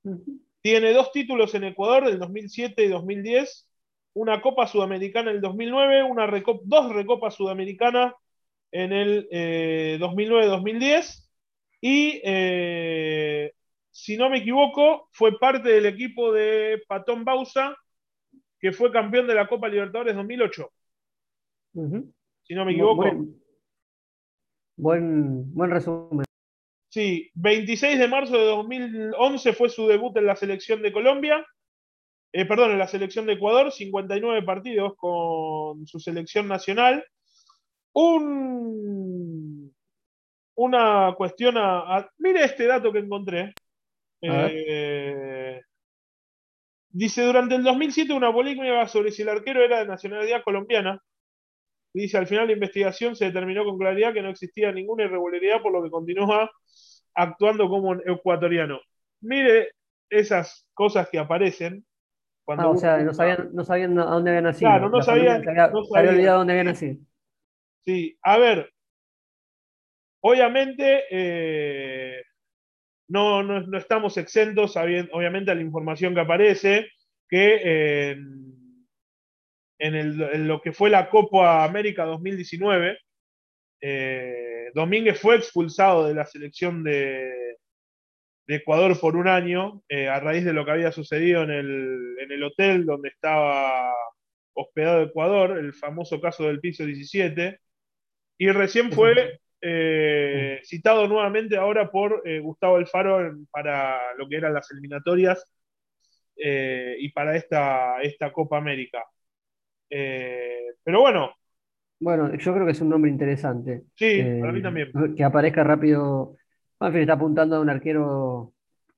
Ujú. 0.04 0.42
Tiene 0.62 0.92
dos 0.92 1.12
títulos 1.14 1.56
en 1.56 1.64
Ecuador 1.64 2.06
del 2.06 2.20
2007 2.20 2.84
y 2.84 2.90
2010, 2.90 3.68
una 4.14 4.42
Copa 4.42 4.68
Sudamericana 4.68 5.32
en 5.32 5.38
el 5.38 5.42
2009, 5.42 6.04
una 6.04 6.28
dos 6.66 6.94
Recopas 6.94 7.36
Sudamericanas 7.36 8.14
en 8.72 8.94
el 8.94 9.28
eh, 9.32 9.98
2009-2010 10.00 11.30
y, 11.82 12.22
eh, 12.24 13.52
si 13.90 14.18
no 14.18 14.30
me 14.30 14.38
equivoco, 14.38 15.10
fue 15.12 15.38
parte 15.40 15.70
del 15.70 15.86
equipo 15.86 16.32
de 16.32 16.82
Patón 16.88 17.26
Bausa, 17.26 17.76
que 18.60 18.72
fue 18.72 18.92
campeón 18.92 19.28
de 19.28 19.36
la 19.36 19.48
Copa 19.48 19.68
Libertadores 19.68 20.16
2008, 20.16 20.72
Ujú. 21.74 22.14
si 22.44 22.54
no 22.54 22.66
me 22.66 22.72
equivoco. 22.74 23.02
Buen, 23.02 23.42
buen, 24.78 25.54
buen 25.54 25.72
resumen. 25.72 26.26
Sí, 26.90 27.32
26 27.36 27.98
de 28.00 28.08
marzo 28.08 28.38
de 28.38 28.46
2011 28.46 29.54
fue 29.54 29.70
su 29.70 29.88
debut 29.88 30.16
en 30.18 30.26
la 30.26 30.36
selección 30.36 30.82
de 30.82 30.92
Colombia. 30.92 31.46
Eh, 32.34 32.46
perdón, 32.46 32.72
en 32.72 32.80
la 32.80 32.88
selección 32.88 33.26
de 33.26 33.34
Ecuador, 33.34 33.72
59 33.72 34.44
partidos 34.44 34.94
con 34.98 35.88
su 35.88 36.00
selección 36.00 36.48
nacional. 36.48 37.04
Un, 37.94 39.74
una 40.56 41.14
cuestión 41.18 41.56
a, 41.58 42.10
Mire 42.18 42.44
este 42.46 42.66
dato 42.68 42.92
que 42.92 43.00
encontré. 43.00 43.54
Eh, 44.22 45.60
dice, 46.90 47.24
durante 47.24 47.56
el 47.56 47.64
2007 47.64 48.14
una 48.14 48.32
polémica 48.32 48.88
sobre 48.88 49.12
si 49.12 49.24
el 49.24 49.30
arquero 49.30 49.64
era 49.64 49.80
de 49.80 49.88
nacionalidad 49.88 50.44
colombiana. 50.44 51.02
Dice, 51.94 52.18
al 52.18 52.28
final 52.28 52.48
la 52.48 52.54
investigación 52.54 53.16
se 53.16 53.26
determinó 53.26 53.66
con 53.66 53.78
claridad 53.78 54.14
que 54.14 54.22
no 54.22 54.30
existía 54.30 54.72
ninguna 54.72 55.04
irregularidad, 55.04 55.62
por 55.62 55.74
lo 55.74 55.84
que 55.84 55.90
continúa 55.90 56.50
actuando 57.14 57.68
como 57.68 57.96
ecuatoriano. 57.96 58.80
Mire 59.22 59.72
esas 60.10 60.68
cosas 60.74 61.10
que 61.10 61.20
aparecen. 61.20 61.86
Cuando 62.46 62.64
ah, 62.64 62.70
o 62.70 62.78
sea, 62.78 62.98
no 63.00 63.14
sabían, 63.14 63.50
no 63.54 63.64
sabían 63.64 63.98
a 64.00 64.06
dónde 64.06 64.32
había 64.32 64.42
nacido. 64.42 64.70
Claro, 64.70 64.90
no 64.90 65.02
sabían. 65.02 65.44
Se 65.44 65.50
había, 65.50 65.68
olvidado 66.12 66.38
dónde 66.40 66.54
había 66.54 66.64
nacido. 66.64 66.98
Sí, 67.86 68.18
a 68.22 68.38
ver. 68.38 68.72
Obviamente, 70.24 71.04
eh, 71.10 72.24
no, 73.10 73.44
no, 73.44 73.78
estamos 73.78 74.18
exentos, 74.18 74.78
obviamente, 74.78 75.52
a 75.52 75.56
la 75.56 75.62
información 75.62 76.14
que 76.14 76.22
aparece, 76.22 76.90
que 77.28 78.16
en, 79.80 80.48
lo 80.48 80.62
que 80.62 80.72
fue 80.74 80.90
la 80.90 81.10
Copa 81.10 81.64
América 81.64 82.06
2019, 82.06 83.00
eh, 83.82 84.72
Domínguez 84.76 85.20
fue 85.20 85.38
expulsado 85.38 86.08
de 86.08 86.14
la 86.14 86.26
selección 86.26 86.84
de, 86.84 87.58
Ecuador 88.48 89.00
por 89.00 89.16
un 89.16 89.30
año 89.30 89.82
eh, 89.88 90.10
a 90.10 90.20
raíz 90.20 90.44
de 90.44 90.52
lo 90.52 90.66
que 90.66 90.72
había 90.72 90.92
sucedido 90.92 91.44
en 91.44 91.52
el, 91.52 92.18
en 92.20 92.32
el 92.34 92.44
hotel 92.44 92.86
donde 92.86 93.08
estaba 93.08 93.94
hospedado 94.54 95.04
Ecuador, 95.04 95.58
el 95.58 95.74
famoso 95.74 96.20
caso 96.20 96.44
del 96.44 96.60
piso 96.60 96.86
17, 96.86 97.60
y 98.42 98.50
recién 98.50 98.92
fue 98.92 99.40
eh, 99.62 100.62
citado 100.64 101.08
nuevamente 101.08 101.58
ahora 101.58 101.92
por 101.92 102.24
eh, 102.26 102.40
Gustavo 102.40 102.78
Alfaro 102.78 103.38
para 103.52 104.16
lo 104.18 104.28
que 104.28 104.38
eran 104.38 104.56
las 104.56 104.72
eliminatorias 104.72 105.46
eh, 106.36 106.96
y 106.98 107.10
para 107.10 107.36
esta, 107.36 108.02
esta 108.02 108.34
Copa 108.34 108.58
América. 108.58 109.04
pero 109.88 111.02
bueno. 111.02 111.36
Bueno, 112.00 112.34
yo 112.34 112.52
creo 112.52 112.66
que 112.66 112.72
es 112.72 112.82
un 112.82 112.90
nombre 112.90 113.12
interesante. 113.12 113.84
Sí, 113.96 114.24
para 114.40 114.54
mí 114.54 114.64
también. 114.64 114.92
Que 115.16 115.24
aparezca 115.24 115.64
rápido. 115.64 116.36
En 116.80 116.94
fin, 116.94 117.02
está 117.02 117.14
apuntando 117.14 117.58
a 117.58 117.62
un 117.62 117.70
arquero 117.70 118.54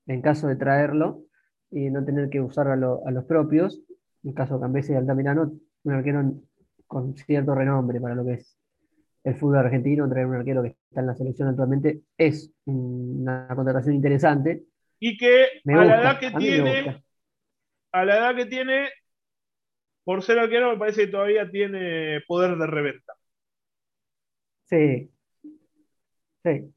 en 0.08 0.22
caso 0.22 0.48
de 0.48 0.56
traerlo 0.56 1.26
y 1.70 1.90
no 1.90 2.06
tener 2.06 2.30
que 2.30 2.40
usar 2.40 2.70
a, 2.70 2.78
los 2.78 3.26
propios. 3.26 3.82
En 4.24 4.32
caso 4.32 4.56
de 4.56 4.62
Cambese 4.62 4.94
y 4.94 4.96
Altamirano, 4.96 5.52
un 5.84 5.92
arquero 5.92 6.34
con 6.88 7.18
cierto 7.18 7.54
renombre 7.54 8.00
para 8.00 8.16
lo 8.16 8.24
que 8.24 8.36
es 8.36 8.63
el 9.24 9.36
fútbol 9.36 9.60
argentino, 9.60 10.10
traer 10.10 10.28
un 10.28 10.36
arquero 10.36 10.62
que 10.62 10.70
está 10.70 11.00
en 11.00 11.08
la 11.08 11.16
selección 11.16 11.48
actualmente, 11.48 12.02
es 12.18 12.52
una 12.66 13.48
contratación 13.56 13.96
interesante. 13.96 14.64
Y 15.00 15.18
que 15.18 15.62
a 15.66 15.86
la 15.86 16.02
edad 16.02 16.20
que 16.20 16.32
tiene, 16.32 17.04
a 17.92 18.06
la 18.06 18.18
edad 18.18 18.36
que 18.36 18.46
tiene, 18.46 18.90
por 20.04 20.24
ser 20.24 20.40
arquero, 20.40 20.72
me 20.72 20.78
parece 20.78 21.06
que 21.06 21.12
todavía 21.12 21.50
tiene 21.50 22.22
poder 22.28 22.58
de 22.58 22.68
reventa. 22.68 23.14
Sí. 24.66 25.10
Sí. 26.44 26.74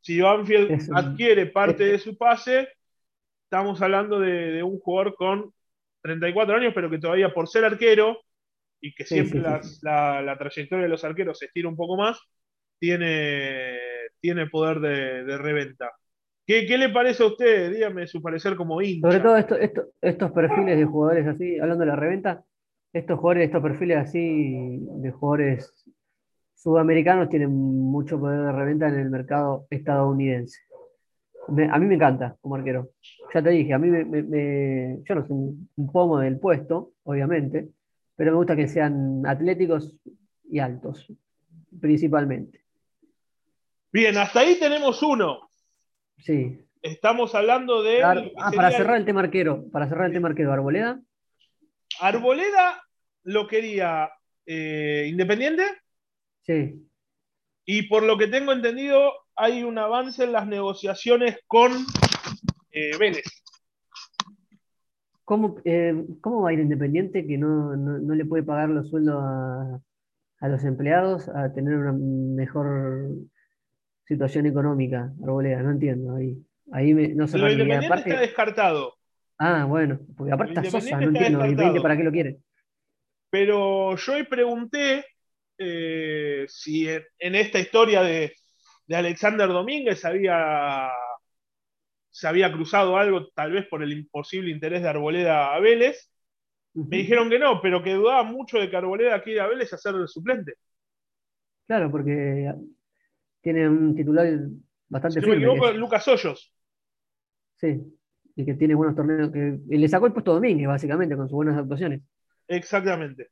Si 0.00 0.20
Banfield 0.20 0.90
adquiere 0.94 1.46
parte 1.46 1.84
de 1.84 1.98
su 1.98 2.16
pase, 2.16 2.68
estamos 3.44 3.82
hablando 3.82 4.20
de, 4.20 4.52
de 4.52 4.62
un 4.62 4.78
jugador 4.78 5.14
con 5.16 5.52
34 6.02 6.56
años, 6.56 6.72
pero 6.74 6.88
que 6.88 6.98
todavía 6.98 7.34
por 7.34 7.48
ser 7.48 7.64
arquero 7.64 8.20
y 8.80 8.94
que 8.94 9.04
siempre 9.04 9.40
la, 9.40 10.36
trayectoria 10.38 10.84
de 10.84 10.88
los 10.88 11.04
arqueros 11.04 11.38
se 11.38 11.46
estira 11.46 11.68
un 11.68 11.76
poco 11.76 11.96
más, 11.96 12.20
tiene, 12.78 13.78
tiene 14.20 14.46
poder 14.46 14.80
de, 14.80 15.38
reventa. 15.38 15.90
¿Qué, 16.46 16.62
le 16.62 16.90
parece 16.90 17.22
a 17.22 17.26
usted? 17.26 17.72
Dígame 17.72 18.06
su 18.06 18.22
parecer 18.22 18.56
como 18.56 18.80
hincha. 18.80 19.08
Sobre 19.08 19.20
todo 19.20 19.86
estos 20.00 20.32
perfiles 20.32 20.78
de 20.78 20.84
jugadores 20.84 21.26
así, 21.26 21.58
hablando 21.58 21.84
de 21.84 21.90
la 21.90 21.96
reventa, 21.96 22.44
estos 22.92 23.18
jugadores, 23.18 23.46
estos 23.46 23.62
perfiles 23.62 23.98
así 23.98 24.78
de 24.80 25.10
jugadores 25.10 25.72
sudamericanos 26.54 27.28
tienen 27.28 27.50
mucho 27.52 28.18
poder 28.18 28.42
de 28.42 28.52
reventa 28.52 28.88
en 28.88 28.98
el 28.98 29.10
mercado 29.10 29.66
estadounidense. 29.70 30.60
a 31.48 31.78
mí 31.78 31.86
me 31.86 31.94
encanta 31.94 32.36
como 32.40 32.56
arquero. 32.56 32.90
Ya 33.32 33.42
te 33.42 33.50
dije, 33.50 33.72
a 33.72 33.78
mí 33.78 33.88
me, 33.88 34.98
yo 35.04 35.14
no 35.14 35.26
soy 35.26 35.36
un 35.76 35.92
pomo 35.92 36.18
del 36.18 36.38
puesto, 36.38 36.92
obviamente, 37.04 37.68
pero 38.16 38.32
me 38.32 38.38
gusta 38.38 38.56
que 38.56 38.66
sean 38.66 39.24
atléticos 39.26 39.94
y 40.50 40.58
altos, 40.58 41.06
principalmente. 41.80 42.64
Bien, 43.92 44.16
hasta 44.16 44.40
ahí 44.40 44.58
tenemos 44.58 45.02
uno. 45.02 45.48
Sí. 46.18 46.60
Estamos 46.82 47.34
hablando 47.34 47.82
de. 47.82 48.02
Ah, 48.02 48.50
para 48.54 48.70
cerrar 48.70 48.96
el 48.96 49.04
tema 49.04 49.20
arquero, 49.20 49.64
para 49.70 49.88
cerrar 49.88 50.06
el 50.06 50.12
tema 50.12 50.28
arquero, 50.28 50.52
Arboleda. 50.52 51.00
Arboleda 52.00 52.82
lo 53.24 53.46
quería 53.46 54.10
eh, 54.46 55.06
Independiente. 55.08 55.64
Sí. 56.42 56.86
Y 57.64 57.82
por 57.88 58.04
lo 58.04 58.16
que 58.16 58.28
tengo 58.28 58.52
entendido, 58.52 59.12
hay 59.34 59.64
un 59.64 59.78
avance 59.78 60.22
en 60.24 60.32
las 60.32 60.46
negociaciones 60.46 61.40
con 61.48 61.72
eh, 62.70 62.96
Vélez. 62.98 63.24
Eh, 65.64 66.04
¿Cómo, 66.20 66.42
va 66.42 66.50
a 66.50 66.52
ir 66.52 66.60
Independiente 66.60 67.26
que 67.26 67.36
no, 67.36 67.74
le 67.74 68.24
puede 68.24 68.44
pagar 68.44 68.68
los 68.68 68.88
sueldos 68.88 69.16
a, 69.18 70.48
los 70.48 70.64
empleados 70.64 71.28
a 71.28 71.52
tener 71.52 71.76
una 71.76 71.92
mejor 71.92 73.08
situación 74.04 74.46
económica, 74.46 75.12
Arboleda? 75.22 75.62
No 75.62 75.72
entiendo. 75.72 76.14
Ahí, 76.14 76.38
ahí 76.70 76.94
no 77.14 77.26
se 77.26 77.38
Lo 77.38 77.50
Independiente 77.50 77.96
está 77.96 78.20
descartado. 78.20 78.94
Ah, 79.38 79.64
bueno, 79.68 79.98
porque 80.16 80.32
aparte 80.32 80.54
está 80.54 80.70
Sosa, 80.70 81.00
no 81.00 81.08
entiendo. 81.08 81.44
¿Y 81.44 81.80
para 81.80 81.96
qué 81.96 82.04
lo 82.04 82.12
quiere? 82.12 82.38
Pero 83.28 83.96
yo 83.96 84.12
hoy 84.12 84.22
pregunté 84.22 85.04
eh, 85.58 86.46
si 86.48 86.88
en, 86.88 87.34
esta 87.34 87.58
historia 87.58 88.02
de, 88.02 88.32
de 88.86 88.96
Alexander 88.96 89.48
Domínguez 89.48 90.04
había 90.04 90.88
se 92.16 92.26
había 92.26 92.50
cruzado 92.50 92.96
algo, 92.96 93.28
tal 93.34 93.52
vez 93.52 93.66
por 93.66 93.82
el 93.82 93.92
imposible 93.92 94.50
interés 94.50 94.80
de 94.80 94.88
Arboleda 94.88 95.54
a 95.54 95.60
Vélez. 95.60 96.10
Me 96.72 96.96
dijeron 96.96 97.28
que 97.28 97.38
no, 97.38 97.60
pero 97.60 97.82
que 97.82 97.92
dudaba 97.92 98.22
mucho 98.22 98.58
de 98.58 98.70
que 98.70 98.76
Arboleda 98.78 99.22
quiera 99.22 99.44
a 99.44 99.48
Vélez 99.48 99.70
a 99.74 99.76
ser 99.76 99.96
el 99.96 100.08
suplente. 100.08 100.54
Claro, 101.66 101.90
porque 101.90 102.54
tiene 103.42 103.68
un 103.68 103.94
titular 103.94 104.26
bastante 104.88 105.20
si 105.20 105.26
firme. 105.26 105.74
Lucas 105.74 106.08
Hoyos. 106.08 106.54
Sí, 107.56 107.82
y 108.34 108.46
que 108.46 108.54
tiene 108.54 108.74
buenos 108.74 108.96
torneos. 108.96 109.30
Que, 109.30 109.58
le 109.68 109.88
sacó 109.88 110.06
el 110.06 110.14
puesto 110.14 110.32
Domínguez, 110.32 110.68
básicamente, 110.68 111.18
con 111.18 111.28
sus 111.28 111.36
buenas 111.36 111.58
actuaciones. 111.58 112.00
Exactamente. 112.48 113.28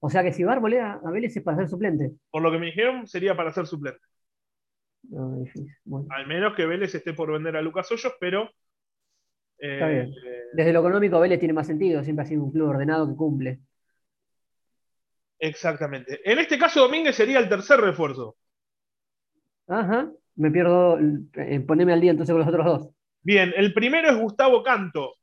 O 0.00 0.10
sea 0.10 0.22
que 0.22 0.34
si 0.34 0.44
va 0.44 0.52
Arboleda 0.52 1.00
a 1.02 1.10
Vélez 1.10 1.34
es 1.34 1.42
para 1.42 1.56
ser 1.56 1.70
suplente. 1.70 2.12
Por 2.30 2.42
lo 2.42 2.52
que 2.52 2.58
me 2.58 2.66
dijeron, 2.66 3.06
sería 3.06 3.34
para 3.34 3.52
ser 3.52 3.66
suplente. 3.66 4.00
Al 5.12 6.26
menos 6.26 6.54
que 6.54 6.66
Vélez 6.66 6.94
esté 6.94 7.12
por 7.12 7.32
vender 7.32 7.56
a 7.56 7.62
Lucas 7.62 7.90
Hoyos, 7.90 8.14
pero. 8.18 8.50
Eh, 9.58 10.10
Desde 10.52 10.72
lo 10.72 10.80
económico, 10.80 11.20
Vélez 11.20 11.38
tiene 11.38 11.54
más 11.54 11.66
sentido, 11.66 12.02
siempre 12.02 12.24
ha 12.24 12.28
sido 12.28 12.44
un 12.44 12.52
club 12.52 12.68
ordenado 12.68 13.08
que 13.08 13.16
cumple. 13.16 13.60
Exactamente. 15.38 16.20
En 16.24 16.38
este 16.38 16.58
caso, 16.58 16.80
Domínguez 16.80 17.16
sería 17.16 17.38
el 17.38 17.48
tercer 17.48 17.80
refuerzo. 17.80 18.36
Ajá, 19.66 20.10
me 20.36 20.50
pierdo. 20.50 20.98
Eh, 21.34 21.60
poneme 21.60 21.92
al 21.92 22.00
día 22.00 22.12
entonces 22.12 22.32
con 22.32 22.40
los 22.40 22.48
otros 22.48 22.66
dos. 22.66 22.90
Bien, 23.22 23.52
el 23.56 23.72
primero 23.72 24.10
es 24.10 24.16
Gustavo 24.16 24.62
Canto, 24.62 25.14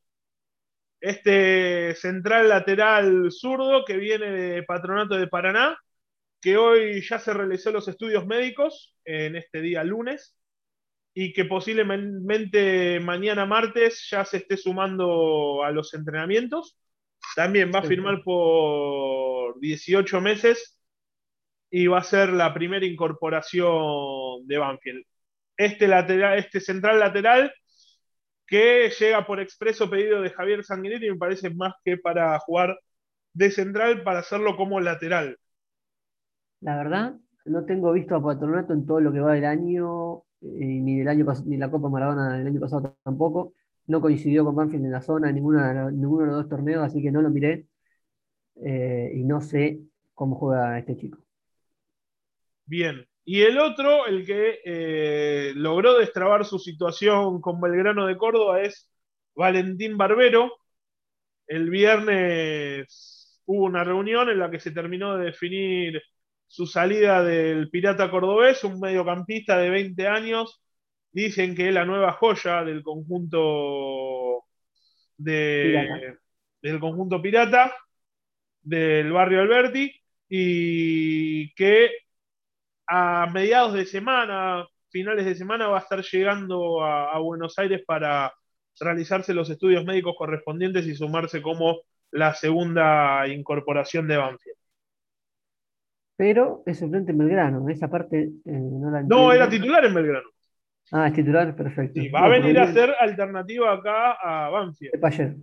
este 1.00 1.96
central 1.96 2.50
lateral 2.50 3.32
zurdo 3.32 3.86
que 3.86 3.98
viene 3.98 4.32
de 4.32 4.64
Patronato 4.64 5.16
de 5.16 5.28
Paraná 5.28 5.78
que 6.42 6.58
hoy 6.58 7.02
ya 7.02 7.20
se 7.20 7.34
realizó 7.34 7.72
los 7.72 7.88
estudios 7.88 8.26
médicos 8.26 8.96
en 9.06 9.36
este 9.36 9.62
día 9.62 9.84
lunes 9.84 10.36
y 11.14 11.34
que 11.34 11.46
posiblemente 11.46 13.00
mañana 13.00 13.46
martes 13.46 14.08
ya 14.10 14.26
se 14.26 14.38
esté 14.38 14.58
sumando 14.58 15.64
a 15.64 15.72
los 15.72 15.94
entrenamientos. 15.94 16.78
También 17.36 17.72
va 17.74 17.80
a 17.80 17.84
firmar 17.84 18.24
por 18.24 19.60
18 19.60 20.22
meses 20.22 20.80
y 21.70 21.88
va 21.88 22.00
a 22.00 22.04
ser 22.04 22.34
la 22.34 22.54
primera 22.54 22.86
incorporación 22.86 24.48
de 24.48 24.58
Banfield. 24.58 25.06
Este, 25.58 25.88
lateral, 25.88 26.40
este 26.40 26.60
central 26.60 27.00
lateral 27.00 27.54
que 28.48 28.92
llega 29.00 29.26
por 29.26 29.40
expreso 29.40 29.90
pedido 29.90 30.22
de 30.22 30.32
Javier 30.32 30.64
Sanguinetti 30.64 31.10
me 31.10 31.18
parece 31.18 31.50
más 31.52 31.74
que 31.86 31.98
para 31.98 32.38
jugar 32.40 32.78
de 33.34 33.52
central, 33.52 34.04
para 34.04 34.20
hacerlo 34.20 34.58
como 34.58 34.82
lateral. 34.82 35.38
La 36.62 36.78
verdad, 36.78 37.16
no 37.46 37.66
tengo 37.66 37.92
visto 37.92 38.16
a 38.16 38.24
Patronato 38.24 38.74
en 38.74 38.86
todo 38.86 39.00
lo 39.00 39.12
que 39.12 39.20
va 39.20 39.34
del 39.34 39.46
año, 39.46 40.20
eh, 40.42 40.80
ni 40.82 41.00
del 41.00 41.08
año 41.08 41.26
ni 41.46 41.58
la 41.58 41.72
Copa 41.72 41.90
Maradona 41.90 42.38
del 42.38 42.48
año 42.48 42.60
pasado 42.60 42.98
tampoco. 43.04 43.54
No 43.88 44.00
coincidió 44.00 44.46
con 44.46 44.56
Banfield 44.56 44.86
en 44.86 44.92
la 44.92 45.02
zona 45.02 45.30
en 45.30 45.36
ninguno 45.36 45.62
de 45.66 46.28
los 46.28 46.36
dos 46.36 46.50
torneos, 46.50 46.84
así 46.84 47.02
que 47.02 47.12
no 47.12 47.22
lo 47.22 47.30
miré. 47.30 47.68
Eh, 48.64 49.12
y 49.16 49.24
no 49.24 49.42
sé 49.42 49.82
cómo 50.14 50.36
juega 50.36 50.78
este 50.78 50.96
chico. 50.96 51.20
Bien. 52.66 53.06
Y 53.26 53.42
el 53.42 53.60
otro, 53.60 54.06
el 54.08 54.26
que 54.26 54.60
eh, 54.66 55.54
logró 55.56 55.98
destrabar 55.98 56.46
su 56.46 56.60
situación 56.60 57.42
con 57.42 57.60
Belgrano 57.62 58.06
de 58.08 58.18
Córdoba, 58.18 58.62
es 58.62 58.90
Valentín 59.36 59.98
Barbero. 59.98 60.52
El 61.48 61.70
viernes 61.70 63.42
hubo 63.46 63.66
una 63.66 63.84
reunión 63.84 64.30
en 64.30 64.40
la 64.40 64.50
que 64.52 64.60
se 64.60 64.72
terminó 64.72 65.18
de 65.18 65.26
definir 65.26 66.02
su 66.52 66.68
salida 66.68 67.24
del 67.24 67.70
Pirata 67.70 68.12
Cordobés, 68.12 68.66
un 68.66 68.78
mediocampista 68.82 69.58
de 69.58 69.70
20 69.70 70.08
años. 70.08 70.62
Dicen 71.14 71.56
que 71.56 71.70
es 71.70 71.74
la 71.74 71.86
nueva 71.86 72.12
joya 72.12 72.66
del 72.66 72.84
conjunto 72.84 74.44
de, 75.18 76.18
del 76.62 76.80
conjunto 76.82 77.22
pirata 77.22 77.74
del 78.62 79.14
barrio 79.14 79.40
Alberti 79.42 79.94
y 80.28 81.54
que 81.54 81.90
a 82.86 83.28
mediados 83.34 83.74
de 83.74 83.86
semana, 83.86 84.68
finales 84.90 85.26
de 85.26 85.36
semana, 85.36 85.68
va 85.70 85.78
a 85.78 85.82
estar 85.82 86.02
llegando 86.04 86.84
a, 86.84 87.18
Buenos 87.20 87.58
Aires 87.60 87.82
para 87.88 88.34
realizarse 88.78 89.34
los 89.34 89.50
estudios 89.50 89.86
médicos 89.86 90.16
correspondientes 90.18 90.86
y 90.86 90.96
sumarse 90.96 91.42
como 91.42 91.82
la 92.12 92.34
segunda 92.34 93.26
incorporación 93.28 94.08
de 94.10 94.18
Banfield. 94.18 94.61
Pero 96.22 96.62
es 96.68 96.78
suplente 96.78 97.14
en 97.14 97.18
Belgrano, 97.18 97.68
esa 97.68 97.90
parte 97.90 98.22
eh, 98.22 98.32
no 98.46 98.92
la 98.92 99.02
No, 99.02 99.34
era 99.34 99.50
titular 99.50 99.84
en 99.84 99.96
Belgrano. 99.96 100.30
Ah, 100.92 101.08
es 101.08 101.14
titular, 101.14 101.56
perfecto. 101.56 102.00
va 102.14 102.26
a 102.26 102.30
venir 102.30 102.60
a 102.60 102.72
ser 102.72 102.94
alternativa 103.00 103.74
acá 103.74 104.12
a 104.22 104.52
Banfield. 104.52 105.00
Payero. 105.02 105.38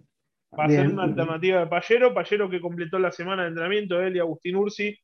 Va 0.57 0.67
a 0.67 0.69
ser 0.69 0.87
una 0.87 1.03
alternativa 1.03 1.59
de 1.59 1.67
Payero, 1.67 2.15
Payero 2.15 2.49
que 2.49 2.61
completó 2.61 3.01
la 3.01 3.11
semana 3.11 3.43
de 3.43 3.49
entrenamiento, 3.49 4.01
él 4.01 4.15
y 4.15 4.21
Agustín 4.21 4.55
Ursi, 4.55 4.97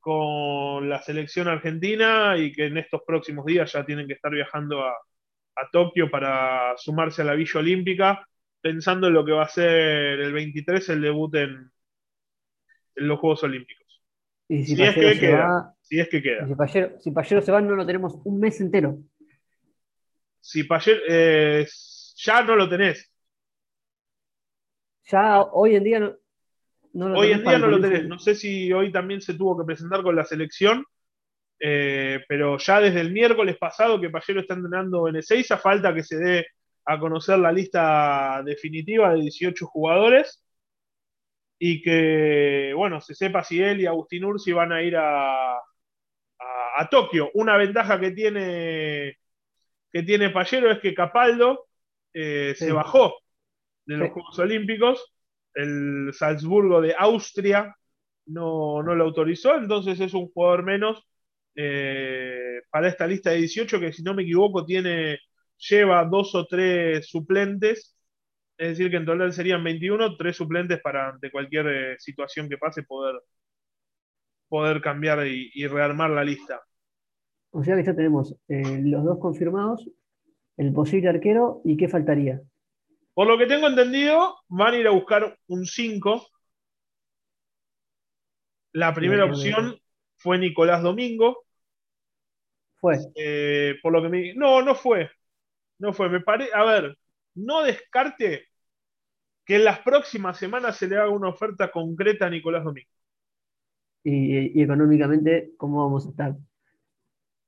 con 0.00 0.90
la 0.90 1.00
selección 1.00 1.48
argentina 1.48 2.36
y 2.36 2.52
que 2.52 2.66
en 2.66 2.76
estos 2.76 3.00
próximos 3.06 3.46
días 3.46 3.72
ya 3.72 3.86
tienen 3.86 4.06
que 4.06 4.12
estar 4.12 4.32
viajando 4.32 4.84
a, 4.84 4.94
Tokio 5.72 6.10
para 6.10 6.76
sumarse 6.76 7.22
a 7.22 7.24
la 7.24 7.34
Villa 7.34 7.58
Olímpica, 7.58 8.28
pensando 8.60 9.06
en 9.06 9.14
lo 9.14 9.24
que 9.24 9.32
va 9.32 9.44
a 9.44 9.48
ser 9.48 10.20
el 10.20 10.32
23 10.34 10.90
el 10.90 11.00
debut 11.00 11.34
en, 11.36 11.72
los 12.96 13.18
Juegos 13.18 13.44
Olímpicos. 13.44 13.81
Y 14.52 14.66
si, 14.66 14.82
es 14.82 14.94
que 14.94 15.18
queda. 15.18 15.74
si 15.80 15.98
es 15.98 16.08
que 16.10 16.22
queda. 16.22 16.46
Si 17.00 17.10
Payero, 17.10 17.40
se 17.40 17.50
va, 17.50 17.62
no 17.62 17.74
lo 17.74 17.86
tenemos 17.86 18.20
un 18.22 18.38
mes 18.38 18.60
entero. 18.60 18.98
Si 20.40 20.64
Payero, 20.64 21.00
eh, 21.08 21.66
ya 22.16 22.42
no 22.42 22.54
lo 22.54 22.68
tenés. 22.68 23.10
Ya 25.04 25.40
hoy 25.40 25.76
en 25.76 25.84
día 25.84 26.00
no, 26.00 27.18
hoy 27.18 27.32
en 27.32 27.42
día 27.42 27.58
no 27.58 27.68
lo 27.68 27.80
tenés. 27.80 28.06
No 28.06 28.18
sé 28.18 28.34
si 28.34 28.70
hoy 28.70 28.92
también 28.92 29.22
se 29.22 29.32
tuvo 29.32 29.56
que 29.56 29.64
presentar 29.64 30.02
con 30.02 30.14
la 30.14 30.24
selección, 30.24 30.84
eh, 31.58 32.20
pero 32.28 32.58
ya 32.58 32.78
desde 32.82 33.00
el 33.00 33.10
miércoles 33.10 33.56
pasado 33.56 33.98
que 33.98 34.10
Payero 34.10 34.42
está 34.42 34.52
entrenando 34.52 35.08
en 35.08 35.16
Ezeiza, 35.16 35.56
falta 35.56 35.94
que 35.94 36.02
se 36.02 36.18
dé 36.18 36.46
a 36.84 36.98
conocer 36.98 37.38
la 37.38 37.52
lista 37.52 38.42
definitiva 38.44 39.14
de 39.14 39.22
18 39.22 39.64
jugadores 39.64 40.41
y 41.64 41.80
que, 41.80 42.72
bueno, 42.74 43.00
se 43.00 43.14
sepa 43.14 43.44
si 43.44 43.62
él 43.62 43.80
y 43.80 43.86
Agustín 43.86 44.24
Ursi 44.24 44.50
van 44.50 44.72
a 44.72 44.82
ir 44.82 44.96
a, 44.96 45.54
a, 45.54 46.88
Tokio. 46.90 47.30
Una 47.34 47.56
ventaja 47.56 48.00
que 48.00 48.10
tiene, 48.10 49.16
que 49.92 50.02
tiene 50.02 50.30
Payero 50.30 50.72
es 50.72 50.80
que 50.80 50.92
Capaldo 50.92 51.68
eh, 52.12 52.54
se 52.56 52.72
bajó 52.72 53.14
de 53.86 53.96
los 53.96 54.10
Juegos 54.10 54.36
Olímpicos. 54.40 55.14
El 55.54 56.10
Salzburgo 56.12 56.80
de 56.80 56.96
Austria 56.98 57.76
no, 58.26 58.82
lo 58.82 59.04
autorizó, 59.04 59.54
entonces 59.54 60.00
es 60.00 60.14
un 60.14 60.32
jugador 60.32 60.64
menos 60.64 61.06
eh, 61.54 62.62
para 62.70 62.88
esta 62.88 63.06
lista 63.06 63.30
de 63.30 63.36
18 63.36 63.78
que 63.78 63.92
si 63.92 64.02
no 64.02 64.14
me 64.14 64.24
equivoco 64.24 64.66
tiene, 64.66 65.20
lleva 65.58 66.04
dos 66.06 66.34
o 66.34 66.44
tres 66.44 67.06
suplentes, 67.06 67.96
es 68.62 68.78
decir 68.78 68.92
que 68.92 68.96
en 68.96 69.04
total 69.04 69.32
serían 69.32 69.64
21, 69.64 70.16
tres 70.16 70.36
suplentes 70.36 70.80
para 70.80 71.08
ante 71.08 71.32
cualquier 71.32 71.66
eh, 71.66 71.96
situación 71.98 72.48
que 72.48 72.58
pase 72.58 72.84
poder, 72.84 73.20
poder 74.48 74.80
cambiar 74.80 75.26
y, 75.26 75.66
rearmar 75.66 76.10
la 76.10 76.22
lista. 76.22 76.62
O 77.50 77.64
sea 77.64 77.74
que 77.74 77.82
ya 77.82 77.92
tenemos 77.92 78.36
eh, 78.46 78.80
los 78.84 79.02
dos 79.02 79.18
confirmados, 79.18 79.90
el 80.56 80.72
posible 80.72 81.08
arquero 81.08 81.60
y 81.64 81.76
qué 81.76 81.88
faltaría. 81.88 82.40
Por 83.14 83.26
lo 83.26 83.36
que 83.36 83.46
tengo 83.46 83.66
entendido, 83.66 84.36
van 84.46 84.74
a 84.74 84.76
ir 84.76 84.86
a 84.86 84.92
buscar 84.92 85.36
un 85.48 85.66
5. 85.66 86.24
La 88.74 88.94
primera 88.94 89.24
opción 89.24 89.76
fue 90.18 90.38
Nicolás 90.38 90.84
Domingo. 90.84 91.42
Fue. 92.76 92.96
Eh, 93.16 93.74
por 93.82 93.92
lo 93.92 94.00
que 94.02 94.08
me. 94.08 94.34
No, 94.34 94.62
no 94.62 94.76
fue. 94.76 95.10
No 95.80 95.92
fue. 95.92 96.08
Me 96.08 96.20
pare... 96.20 96.48
A 96.54 96.64
ver, 96.64 96.96
no 97.34 97.64
descarte 97.64 98.51
que 99.44 99.56
en 99.56 99.64
las 99.64 99.80
próximas 99.80 100.38
semanas 100.38 100.76
se 100.76 100.88
le 100.88 100.96
haga 100.96 101.10
una 101.10 101.28
oferta 101.28 101.70
concreta 101.70 102.26
a 102.26 102.30
Nicolás 102.30 102.64
Domingo. 102.64 102.90
¿Y, 104.04 104.58
y 104.58 104.62
económicamente 104.62 105.52
cómo 105.56 105.84
vamos 105.84 106.06
a 106.06 106.10
estar? 106.10 106.34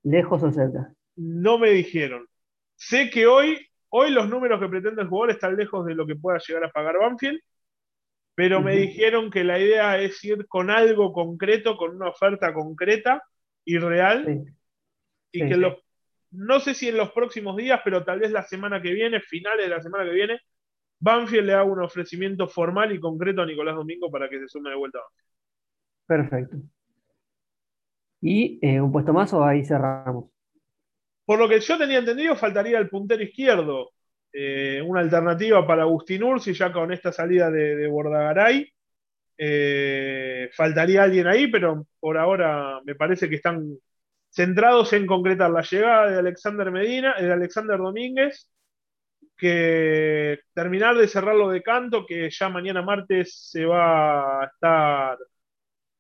¿Lejos 0.03 0.43
o 0.43 0.53
cerca? 0.53 0.93
No 1.17 1.59
me 1.59 1.71
dijeron. 1.71 2.27
Sé 2.77 3.11
que 3.11 3.27
hoy 3.27 3.59
Hoy 3.97 4.11
los 4.11 4.29
números 4.29 4.59
que 4.59 4.69
pretende 4.69 5.03
el 5.03 5.09
jugador 5.09 5.31
están 5.31 5.55
lejos 5.55 5.87
de 5.87 5.95
lo 5.95 6.05
que 6.05 6.17
pueda 6.17 6.41
llegar 6.45 6.65
a 6.65 6.73
pagar 6.73 6.99
Banfield, 6.99 7.41
pero 8.35 8.61
me 8.61 8.75
dijeron 8.75 9.31
que 9.31 9.45
la 9.45 9.61
idea 9.61 10.01
es 10.01 10.23
ir 10.25 10.49
con 10.49 10.69
algo 10.69 11.13
concreto, 11.13 11.77
con 11.77 11.95
una 11.95 12.09
oferta 12.09 12.53
concreta 12.53 13.23
y 13.65 13.79
real, 13.79 14.53
y 15.31 15.47
que 15.47 15.57
los, 15.57 15.77
no 16.33 16.59
sé 16.59 16.75
si 16.75 16.89
en 16.89 16.97
los 16.97 17.13
próximos 17.13 17.57
días, 17.57 17.83
pero 17.85 18.05
tal 18.05 18.19
vez 18.19 18.33
la 18.33 18.43
semana 18.43 18.83
que 18.83 18.93
viene, 18.93 19.21
finales 19.21 19.67
de 19.67 19.71
la 19.71 19.81
semana 19.81 20.03
que 20.03 20.11
viene, 20.11 20.41
Banfield 21.05 21.47
le 21.47 21.53
haga 21.53 21.65
un 21.65 21.83
ofrecimiento 21.83 22.49
formal 22.49 22.91
y 22.93 22.99
concreto 22.99 23.43
a 23.43 23.47
Nicolás 23.47 23.77
Domingo 23.77 24.11
para 24.11 24.29
que 24.29 24.41
se 24.41 24.49
sume 24.49 24.71
de 24.71 24.77
vuelta 24.77 24.99
a 24.99 25.03
Banfield. 25.03 26.31
Perfecto. 26.31 26.57
¿Y 28.23 28.59
eh, 28.63 28.81
un 28.81 28.91
puesto 28.91 29.13
más 29.13 29.33
o 29.35 29.45
ahí 29.45 29.63
cerramos? 29.65 30.31
Por 31.27 31.39
lo 31.39 31.47
que 31.47 31.61
yo 31.61 31.77
tenía 31.77 31.99
entendido, 31.99 32.35
faltaría 32.37 32.79
el 32.79 32.89
puntero 32.89 33.23
izquierdo. 33.23 33.91
Eh, 34.33 34.81
una 34.83 35.01
alternativa 35.01 35.67
para 35.67 35.83
Agustín 35.83 36.23
Ursi, 36.23 36.55
ya 36.55 36.73
con 36.73 36.91
esta 36.91 37.13
salida 37.13 37.51
de, 37.51 37.87
Bordagaray. 37.87 38.67
Eh, 39.37 40.49
faltaría 40.55 41.03
alguien 41.03 41.27
ahí, 41.27 41.49
pero 41.49 41.87
por 42.01 42.17
ahora 42.17 42.81
me 42.85 42.95
parece 42.95 43.29
que 43.29 43.37
están 43.37 43.77
centrados 44.31 44.93
en 44.95 45.07
concretar 45.07 45.51
la 45.51 45.61
llegada 45.61 46.11
de 46.11 46.19
Alexander 46.19 46.71
Medina, 46.71 47.15
de 47.21 47.31
Alexander 47.31 47.77
Domínguez, 47.77 48.49
que 49.37 50.41
terminar 50.55 50.97
de 50.97 51.09
cerrar 51.09 51.35
lo 51.37 51.49
de 51.51 51.63
canto, 51.63 52.07
que 52.07 52.31
ya 52.31 52.49
mañana 52.49 52.83
martes 52.83 53.51
se 53.51 53.65
va 53.65 54.43
a 54.43 54.47
estar 54.47 55.19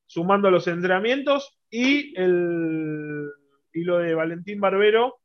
sumando 0.06 0.48
a 0.48 0.50
los 0.50 0.66
entrenamientos, 0.68 1.58
y 1.70 2.18
el 2.20 3.30
y 3.72 3.82
lo 3.82 3.98
de 3.98 4.14
Valentín 4.14 4.60
Barbero, 4.60 5.20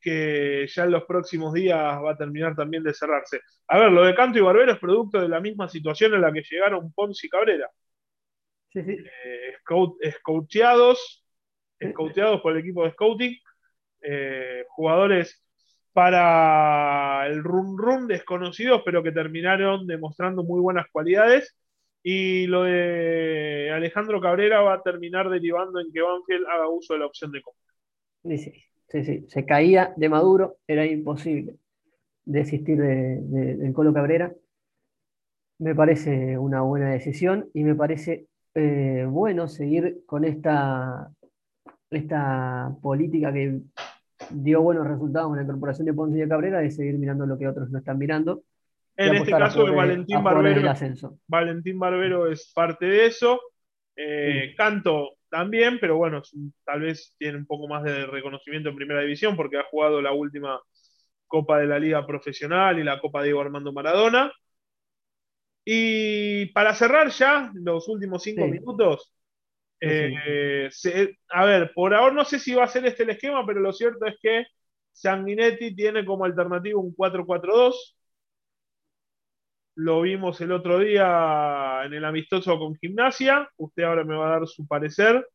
que 0.00 0.66
ya 0.66 0.84
en 0.84 0.90
los 0.90 1.04
próximos 1.04 1.54
días 1.54 1.78
va 1.78 2.12
a 2.12 2.16
terminar 2.16 2.54
también 2.54 2.82
de 2.82 2.92
cerrarse. 2.92 3.40
A 3.68 3.78
ver, 3.78 3.92
lo 3.92 4.04
de 4.04 4.14
Canto 4.14 4.38
y 4.38 4.42
Barbero 4.42 4.72
es 4.72 4.78
producto 4.78 5.20
de 5.20 5.28
la 5.28 5.40
misma 5.40 5.68
situación 5.68 6.14
en 6.14 6.20
la 6.20 6.32
que 6.32 6.42
llegaron 6.42 6.92
Ponce 6.92 7.26
y 7.26 7.30
Cabrera. 7.30 7.70
Sí, 8.70 8.82
sí. 8.82 8.92
Eh, 8.92 9.54
por 12.42 12.52
el 12.52 12.58
equipo 12.58 12.84
de 12.84 12.90
scouting, 12.90 13.38
eh, 14.02 14.64
jugadores 14.68 15.43
para 15.94 17.26
el 17.28 17.42
run 17.42 17.78
run 17.78 18.06
desconocidos, 18.08 18.82
pero 18.84 19.02
que 19.02 19.12
terminaron 19.12 19.86
demostrando 19.86 20.42
muy 20.42 20.60
buenas 20.60 20.86
cualidades 20.92 21.56
y 22.02 22.46
lo 22.48 22.64
de 22.64 23.70
Alejandro 23.72 24.20
Cabrera 24.20 24.60
va 24.60 24.74
a 24.74 24.82
terminar 24.82 25.30
derivando 25.30 25.80
en 25.80 25.90
que 25.92 26.02
Banfield 26.02 26.46
haga 26.48 26.68
uso 26.68 26.92
de 26.92 27.00
la 27.00 27.06
opción 27.06 27.30
de 27.30 27.40
compra. 27.40 27.72
Sí, 28.24 28.52
sí, 28.88 29.04
sí, 29.04 29.24
se 29.28 29.46
caía 29.46 29.94
de 29.96 30.08
Maduro, 30.08 30.56
era 30.66 30.84
imposible 30.84 31.56
desistir 32.24 32.78
de, 32.78 33.20
del 33.56 33.72
Colo 33.72 33.94
Cabrera. 33.94 34.34
Me 35.58 35.74
parece 35.74 36.36
una 36.36 36.62
buena 36.62 36.90
decisión 36.90 37.48
y 37.54 37.62
me 37.62 37.76
parece 37.76 38.26
eh, 38.54 39.06
bueno 39.08 39.46
seguir 39.46 40.02
con 40.06 40.24
esta, 40.24 41.10
esta 41.90 42.74
política 42.82 43.32
que 43.32 43.60
dio 44.30 44.62
buenos 44.62 44.86
resultados 44.86 45.28
con 45.28 45.36
la 45.36 45.42
incorporación 45.42 45.86
de 45.86 45.94
Ponce 45.94 46.18
y 46.18 46.20
de 46.20 46.28
Cabrera, 46.28 46.60
de 46.60 46.70
seguir 46.70 46.98
mirando 46.98 47.26
lo 47.26 47.38
que 47.38 47.48
otros 47.48 47.70
no 47.70 47.78
están 47.78 47.98
mirando 47.98 48.42
en 48.96 49.14
este 49.16 49.30
caso, 49.30 49.74
Valentín 49.74 50.22
Barbero, 50.22 50.72
Valentín 51.26 51.78
Barbero 51.78 52.30
es 52.30 52.52
parte 52.54 52.86
de 52.86 53.06
eso. 53.06 53.40
Eh, 53.96 54.54
Canto 54.56 55.16
también, 55.28 55.78
pero 55.80 55.96
bueno, 55.96 56.22
tal 56.64 56.80
vez 56.80 57.14
tiene 57.18 57.38
un 57.38 57.46
poco 57.46 57.68
más 57.68 57.82
de 57.82 58.06
reconocimiento 58.06 58.68
en 58.68 58.76
primera 58.76 59.00
división 59.00 59.36
porque 59.36 59.58
ha 59.58 59.64
jugado 59.64 60.00
la 60.00 60.12
última 60.12 60.60
Copa 61.26 61.58
de 61.58 61.66
la 61.66 61.78
Liga 61.78 62.06
Profesional 62.06 62.78
y 62.78 62.84
la 62.84 63.00
Copa 63.00 63.22
Diego 63.22 63.40
Armando 63.40 63.72
Maradona. 63.72 64.32
Y 65.64 66.46
para 66.46 66.74
cerrar 66.74 67.08
ya 67.08 67.50
los 67.54 67.88
últimos 67.88 68.22
cinco 68.22 68.46
minutos, 68.46 69.12
Eh, 69.80 70.70
a 71.28 71.44
ver, 71.44 71.72
por 71.74 71.94
ahora 71.94 72.14
no 72.14 72.24
sé 72.24 72.38
si 72.38 72.54
va 72.54 72.64
a 72.64 72.68
ser 72.68 72.86
este 72.86 73.02
el 73.02 73.10
esquema, 73.10 73.44
pero 73.46 73.60
lo 73.60 73.72
cierto 73.72 74.06
es 74.06 74.16
que 74.20 74.46
Sanguinetti 74.92 75.74
tiene 75.74 76.04
como 76.04 76.24
alternativa 76.24 76.80
un 76.80 76.94
4-4-2. 76.94 77.96
Lo 79.76 80.02
vimos 80.02 80.40
el 80.40 80.52
otro 80.52 80.78
día 80.78 81.82
en 81.84 81.94
el 81.94 82.04
amistoso 82.04 82.58
con 82.58 82.76
Gimnasia. 82.76 83.48
Usted 83.56 83.82
ahora 83.82 84.04
me 84.04 84.16
va 84.16 84.28
a 84.28 84.38
dar 84.38 84.46
su 84.46 84.66
parecer. 84.66 85.26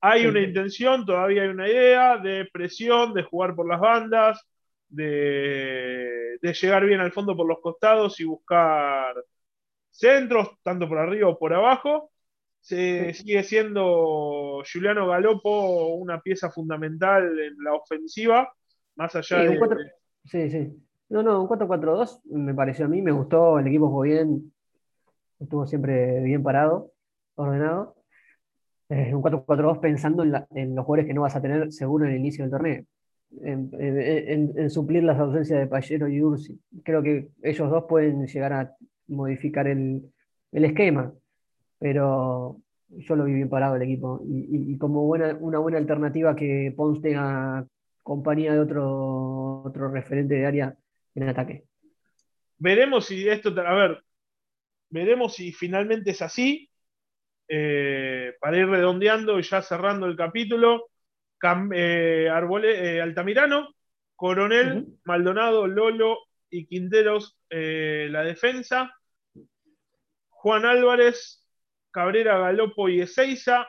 Hay 0.00 0.26
una 0.26 0.40
intención, 0.40 1.04
todavía 1.04 1.42
hay 1.42 1.48
una 1.48 1.68
idea 1.68 2.18
de 2.18 2.48
presión, 2.52 3.12
de 3.14 3.22
jugar 3.22 3.54
por 3.54 3.68
las 3.68 3.80
bandas, 3.80 4.40
de, 4.88 6.38
llegar 6.42 6.86
bien 6.86 7.00
al 7.00 7.12
fondo 7.12 7.36
por 7.36 7.46
los 7.46 7.60
costados 7.60 8.20
y 8.20 8.24
buscar 8.24 9.14
centros, 9.90 10.50
tanto 10.62 10.88
por 10.88 10.98
arriba 10.98 11.28
o 11.28 11.38
por 11.38 11.52
abajo. 11.54 12.12
Se, 12.66 13.14
sigue 13.14 13.44
siendo 13.44 14.62
Juliano 14.72 15.06
Galopo 15.06 15.94
una 15.94 16.20
pieza 16.20 16.50
fundamental 16.50 17.38
en 17.38 17.54
la 17.62 17.74
ofensiva, 17.74 18.52
más 18.96 19.14
allá 19.14 19.38
de. 19.38 19.58
sí, 20.24 20.50
sí. 20.50 20.72
No, 21.08 21.22
no, 21.22 21.40
un 21.40 21.48
4-4-2 21.48 22.22
me 22.24 22.54
pareció 22.54 22.86
a 22.86 22.88
mí, 22.88 23.00
me 23.00 23.12
gustó, 23.12 23.60
el 23.60 23.68
equipo 23.68 23.88
fue 23.92 24.08
bien, 24.08 24.52
estuvo 25.38 25.64
siempre 25.66 26.20
bien 26.22 26.42
parado, 26.42 26.90
ordenado. 27.36 27.94
Eh, 28.88 29.14
un 29.14 29.22
4-4-2 29.22 29.80
pensando 29.80 30.24
en, 30.24 30.34
en, 30.54 30.74
los 30.74 30.84
jugadores 30.84 31.06
que 31.06 31.14
no 31.14 31.22
vas 31.22 31.36
a 31.36 31.42
tener 31.42 31.72
seguro 31.72 32.06
en 32.06 32.12
el 32.12 32.18
inicio 32.18 32.44
del 32.44 32.50
torneo 32.50 32.84
en, 33.42 34.70
suplir 34.70 35.04
las 35.04 35.18
ausencias 35.18 35.58
de 35.60 35.66
Pallero 35.66 36.08
y 36.08 36.22
Ursi. 36.22 36.58
Creo 36.84 37.02
que 37.02 37.28
ellos 37.42 37.70
dos 37.70 37.84
pueden 37.88 38.26
llegar 38.26 38.52
a 38.52 38.76
modificar 39.08 39.66
el, 39.66 40.10
esquema, 40.52 41.12
pero 41.78 42.60
yo 42.88 43.16
lo 43.16 43.24
vi 43.24 43.34
bien 43.34 43.48
parado 43.48 43.76
el 43.76 43.82
equipo 43.82 44.20
y, 44.24 44.76
como 44.78 45.04
buena, 45.04 45.36
una 45.40 45.58
buena 45.58 45.78
alternativa 45.78 46.36
que 46.36 46.72
Pons 46.76 47.02
tenga 47.02 47.66
compañía 48.02 48.52
de 48.52 48.60
otro, 48.60 49.62
otro 49.64 49.90
referente 49.90 50.34
de 50.34 50.46
área 50.46 50.76
en 51.14 51.28
ataque. 51.28 51.64
Veremos 52.58 53.06
si 53.06 53.28
esto, 53.28 53.52
a 53.60 53.74
ver, 53.74 54.02
veremos 54.90 55.34
si 55.34 55.52
finalmente 55.52 56.12
es 56.12 56.22
así. 56.22 56.70
Eh, 57.48 58.34
para 58.40 58.56
ir 58.56 58.66
redondeando 58.66 59.38
y 59.38 59.42
ya 59.42 59.62
cerrando 59.62 60.06
el 60.06 60.16
capítulo, 60.16 60.88
eh, 61.74 62.28
eh, 62.28 63.00
Altamirano, 63.00 63.74
Coronel, 64.16 64.86
Maldonado, 65.04 65.66
Lolo 65.66 66.18
y 66.50 66.66
Quinteros 66.66 67.38
la 67.50 68.22
defensa. 68.22 68.92
Juan 70.28 70.64
Álvarez, 70.64 71.45
Cabrera, 71.96 72.38
Galopo 72.38 72.90
y 72.90 73.00
Ezeiza. 73.00 73.66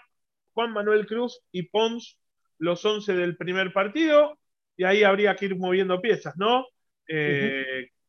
Juan 0.51 0.73
Manuel 0.73 1.07
Cruz 1.07 1.39
y 1.51 1.63
Pons, 1.63 2.19
los 2.59 2.83
11 2.83 3.13
del 3.13 3.37
primer 3.37 3.71
partido. 3.71 4.37
Y 4.75 4.83
ahí 4.83 5.03
habría 5.03 5.35
que 5.35 5.45
ir 5.45 5.55
moviendo 5.55 6.01
piezas, 6.01 6.35
¿no? 6.35 6.65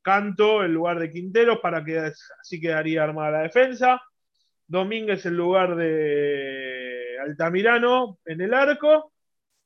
Canto 0.02 0.64
en 0.64 0.74
lugar 0.74 0.98
de 0.98 1.10
Quinteros 1.10 1.60
para 1.60 1.84
que 1.84 1.98
así 1.98 2.60
quedaría 2.60 3.04
armada 3.04 3.30
la 3.30 3.42
defensa. 3.42 4.02
Domínguez 4.66 5.24
en 5.24 5.36
lugar 5.36 5.76
de 5.76 7.16
Altamirano 7.22 8.18
en 8.24 8.40
el 8.40 8.52
arco. 8.52 9.12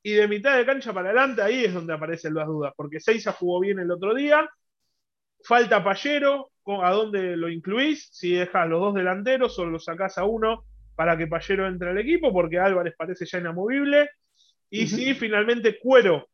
Y 0.04 0.12
de 0.12 0.26
mitad 0.26 0.56
de 0.56 0.66
cancha 0.66 0.92
para 0.92 1.10
adelante, 1.10 1.42
ahí 1.42 1.64
es 1.64 1.72
donde 1.72 1.94
aparecen 1.94 2.34
las 2.34 2.48
dudas, 2.48 2.74
porque 2.76 2.98
Seiza 2.98 3.30
jugó 3.32 3.60
bien 3.60 3.78
el 3.78 3.88
otro 3.88 4.12
día, 4.14 4.50
falta 5.44 5.84
Pallero, 5.84 6.50
¿a 6.66 6.90
dónde 6.90 7.36
lo 7.36 7.48
incluís? 7.48 8.08
Si 8.12 8.32
dejas 8.32 8.68
los 8.68 8.80
dos 8.80 8.94
delanteros 8.94 9.58
o 9.58 9.66
lo 9.66 9.78
sacás 9.78 10.18
a 10.18 10.24
uno 10.24 10.64
para 10.94 11.16
que 11.16 11.26
Pallero 11.26 11.66
entre 11.66 11.90
al 11.90 11.98
equipo, 11.98 12.32
porque 12.32 12.58
Álvarez 12.58 12.94
parece 12.96 13.26
ya 13.26 13.38
inamovible. 13.38 14.10
Y 14.70 14.86
si 14.86 15.14
finalmente 15.14 15.78
Cuero 15.78 16.26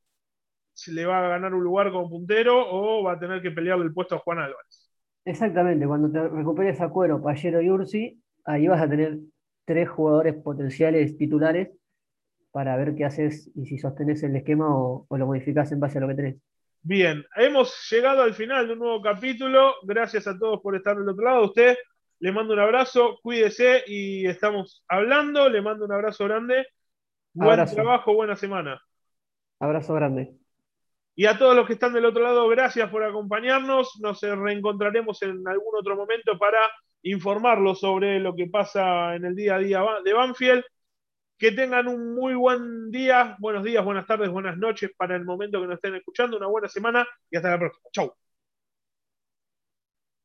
se 0.73 0.93
le 0.93 1.07
va 1.07 1.19
a 1.19 1.29
ganar 1.29 1.55
un 1.55 1.65
lugar 1.65 1.91
como 1.91 2.09
puntero 2.09 2.65
o 2.71 3.03
va 3.03 3.15
a 3.15 3.19
tener 3.19 3.43
que 3.43 3.51
pelearle 3.51 3.85
el 3.85 3.93
puesto 3.93 4.15
a 4.15 4.19
Juan 4.19 4.39
Álvarez. 4.39 4.89
Exactamente, 5.25 5.87
cuando 5.87 6.11
te 6.11 6.29
recuperes 6.29 6.81
a 6.81 6.89
Cuero, 6.89 7.21
Pallero 7.21 7.61
y 7.61 7.69
Ursi, 7.69 8.23
ahí 8.45 8.69
vas 8.69 8.81
a 8.81 8.89
tener 8.89 9.19
tres 9.65 9.89
jugadores 9.89 10.37
potenciales 10.37 11.17
titulares 11.17 11.71
para 12.53 12.77
ver 12.77 12.95
qué 12.95 13.05
haces 13.05 13.51
y 13.55 13.67
si 13.67 13.79
sostenés 13.79 14.23
el 14.23 14.37
esquema 14.37 14.67
o, 14.69 15.07
lo 15.11 15.27
modificás 15.27 15.71
en 15.73 15.81
base 15.81 15.99
a 15.99 16.01
lo 16.01 16.09
que 16.09 16.15
tenés. 16.15 16.37
Bien, 16.83 17.25
hemos 17.37 17.89
llegado 17.91 18.23
al 18.23 18.35
final 18.35 18.67
de 18.67 18.73
un 18.73 18.79
nuevo 18.79 19.03
capítulo. 19.03 19.75
Gracias 19.83 20.27
a 20.27 20.39
todos 20.39 20.61
por 20.61 20.77
estar 20.77 20.97
del 20.97 21.09
otro 21.09 21.25
lado. 21.25 21.45
usted 21.45 21.77
le 22.21 22.33
mando 22.33 22.55
un 22.55 22.61
abrazo, 22.61 23.19
cuídese 23.23 23.85
y 23.87 24.27
estamos 24.27 24.85
hablando. 24.89 25.49
Le 25.49 25.63
mando 25.63 25.85
un 25.85 25.93
abrazo 25.93 26.25
grande. 26.25 26.67
Buen 27.33 27.65
trabajo, 27.67 28.15
buena 28.15 28.37
semana. 28.37 28.81
Abrazo 29.61 29.95
grande. 29.95 30.35
Y 31.15 31.27
a 31.27 31.37
todos 31.37 31.57
los 31.57 31.67
que 31.67 31.73
están 31.73 31.93
del 31.93 32.05
otro 32.05 32.23
lado, 32.23 32.47
gracias 32.49 32.89
por 32.91 33.03
acompañarnos. 33.03 33.99
Nos 34.01 34.21
reencontraremos 34.21 35.21
en 35.23 35.47
algún 35.47 35.75
otro 35.77 35.97
momento 35.97 36.39
para 36.39 36.59
informarlos 37.03 37.81
sobre 37.81 38.21
lo 38.21 38.35
que 38.35 38.47
pasa 38.47 39.15
en 39.15 39.25
el 39.25 39.35
día 39.35 39.57
a 39.57 39.59
día 39.59 39.85
de 40.05 40.13
Banfield. 40.13 40.65
Que 41.39 41.53
tengan 41.53 41.87
un 41.87 42.17
muy 42.17 42.35
buen 42.35 42.91
día, 42.91 43.37
buenos 43.39 43.63
días, 43.63 43.85
buenas 43.85 44.07
tardes, 44.07 44.29
buenas 44.29 44.57
noches 44.59 44.91
para 44.97 45.15
el 45.15 45.25
momento 45.25 45.61
que 45.61 45.69
nos 45.69 45.77
estén 45.77 45.95
escuchando, 45.95 46.37
una 46.37 46.49
buena 46.49 46.69
semana 46.69 47.07
y 47.31 47.37
hasta 47.37 47.51
la 47.51 47.59
próxima. 47.59 47.89
Chau. 47.93 48.28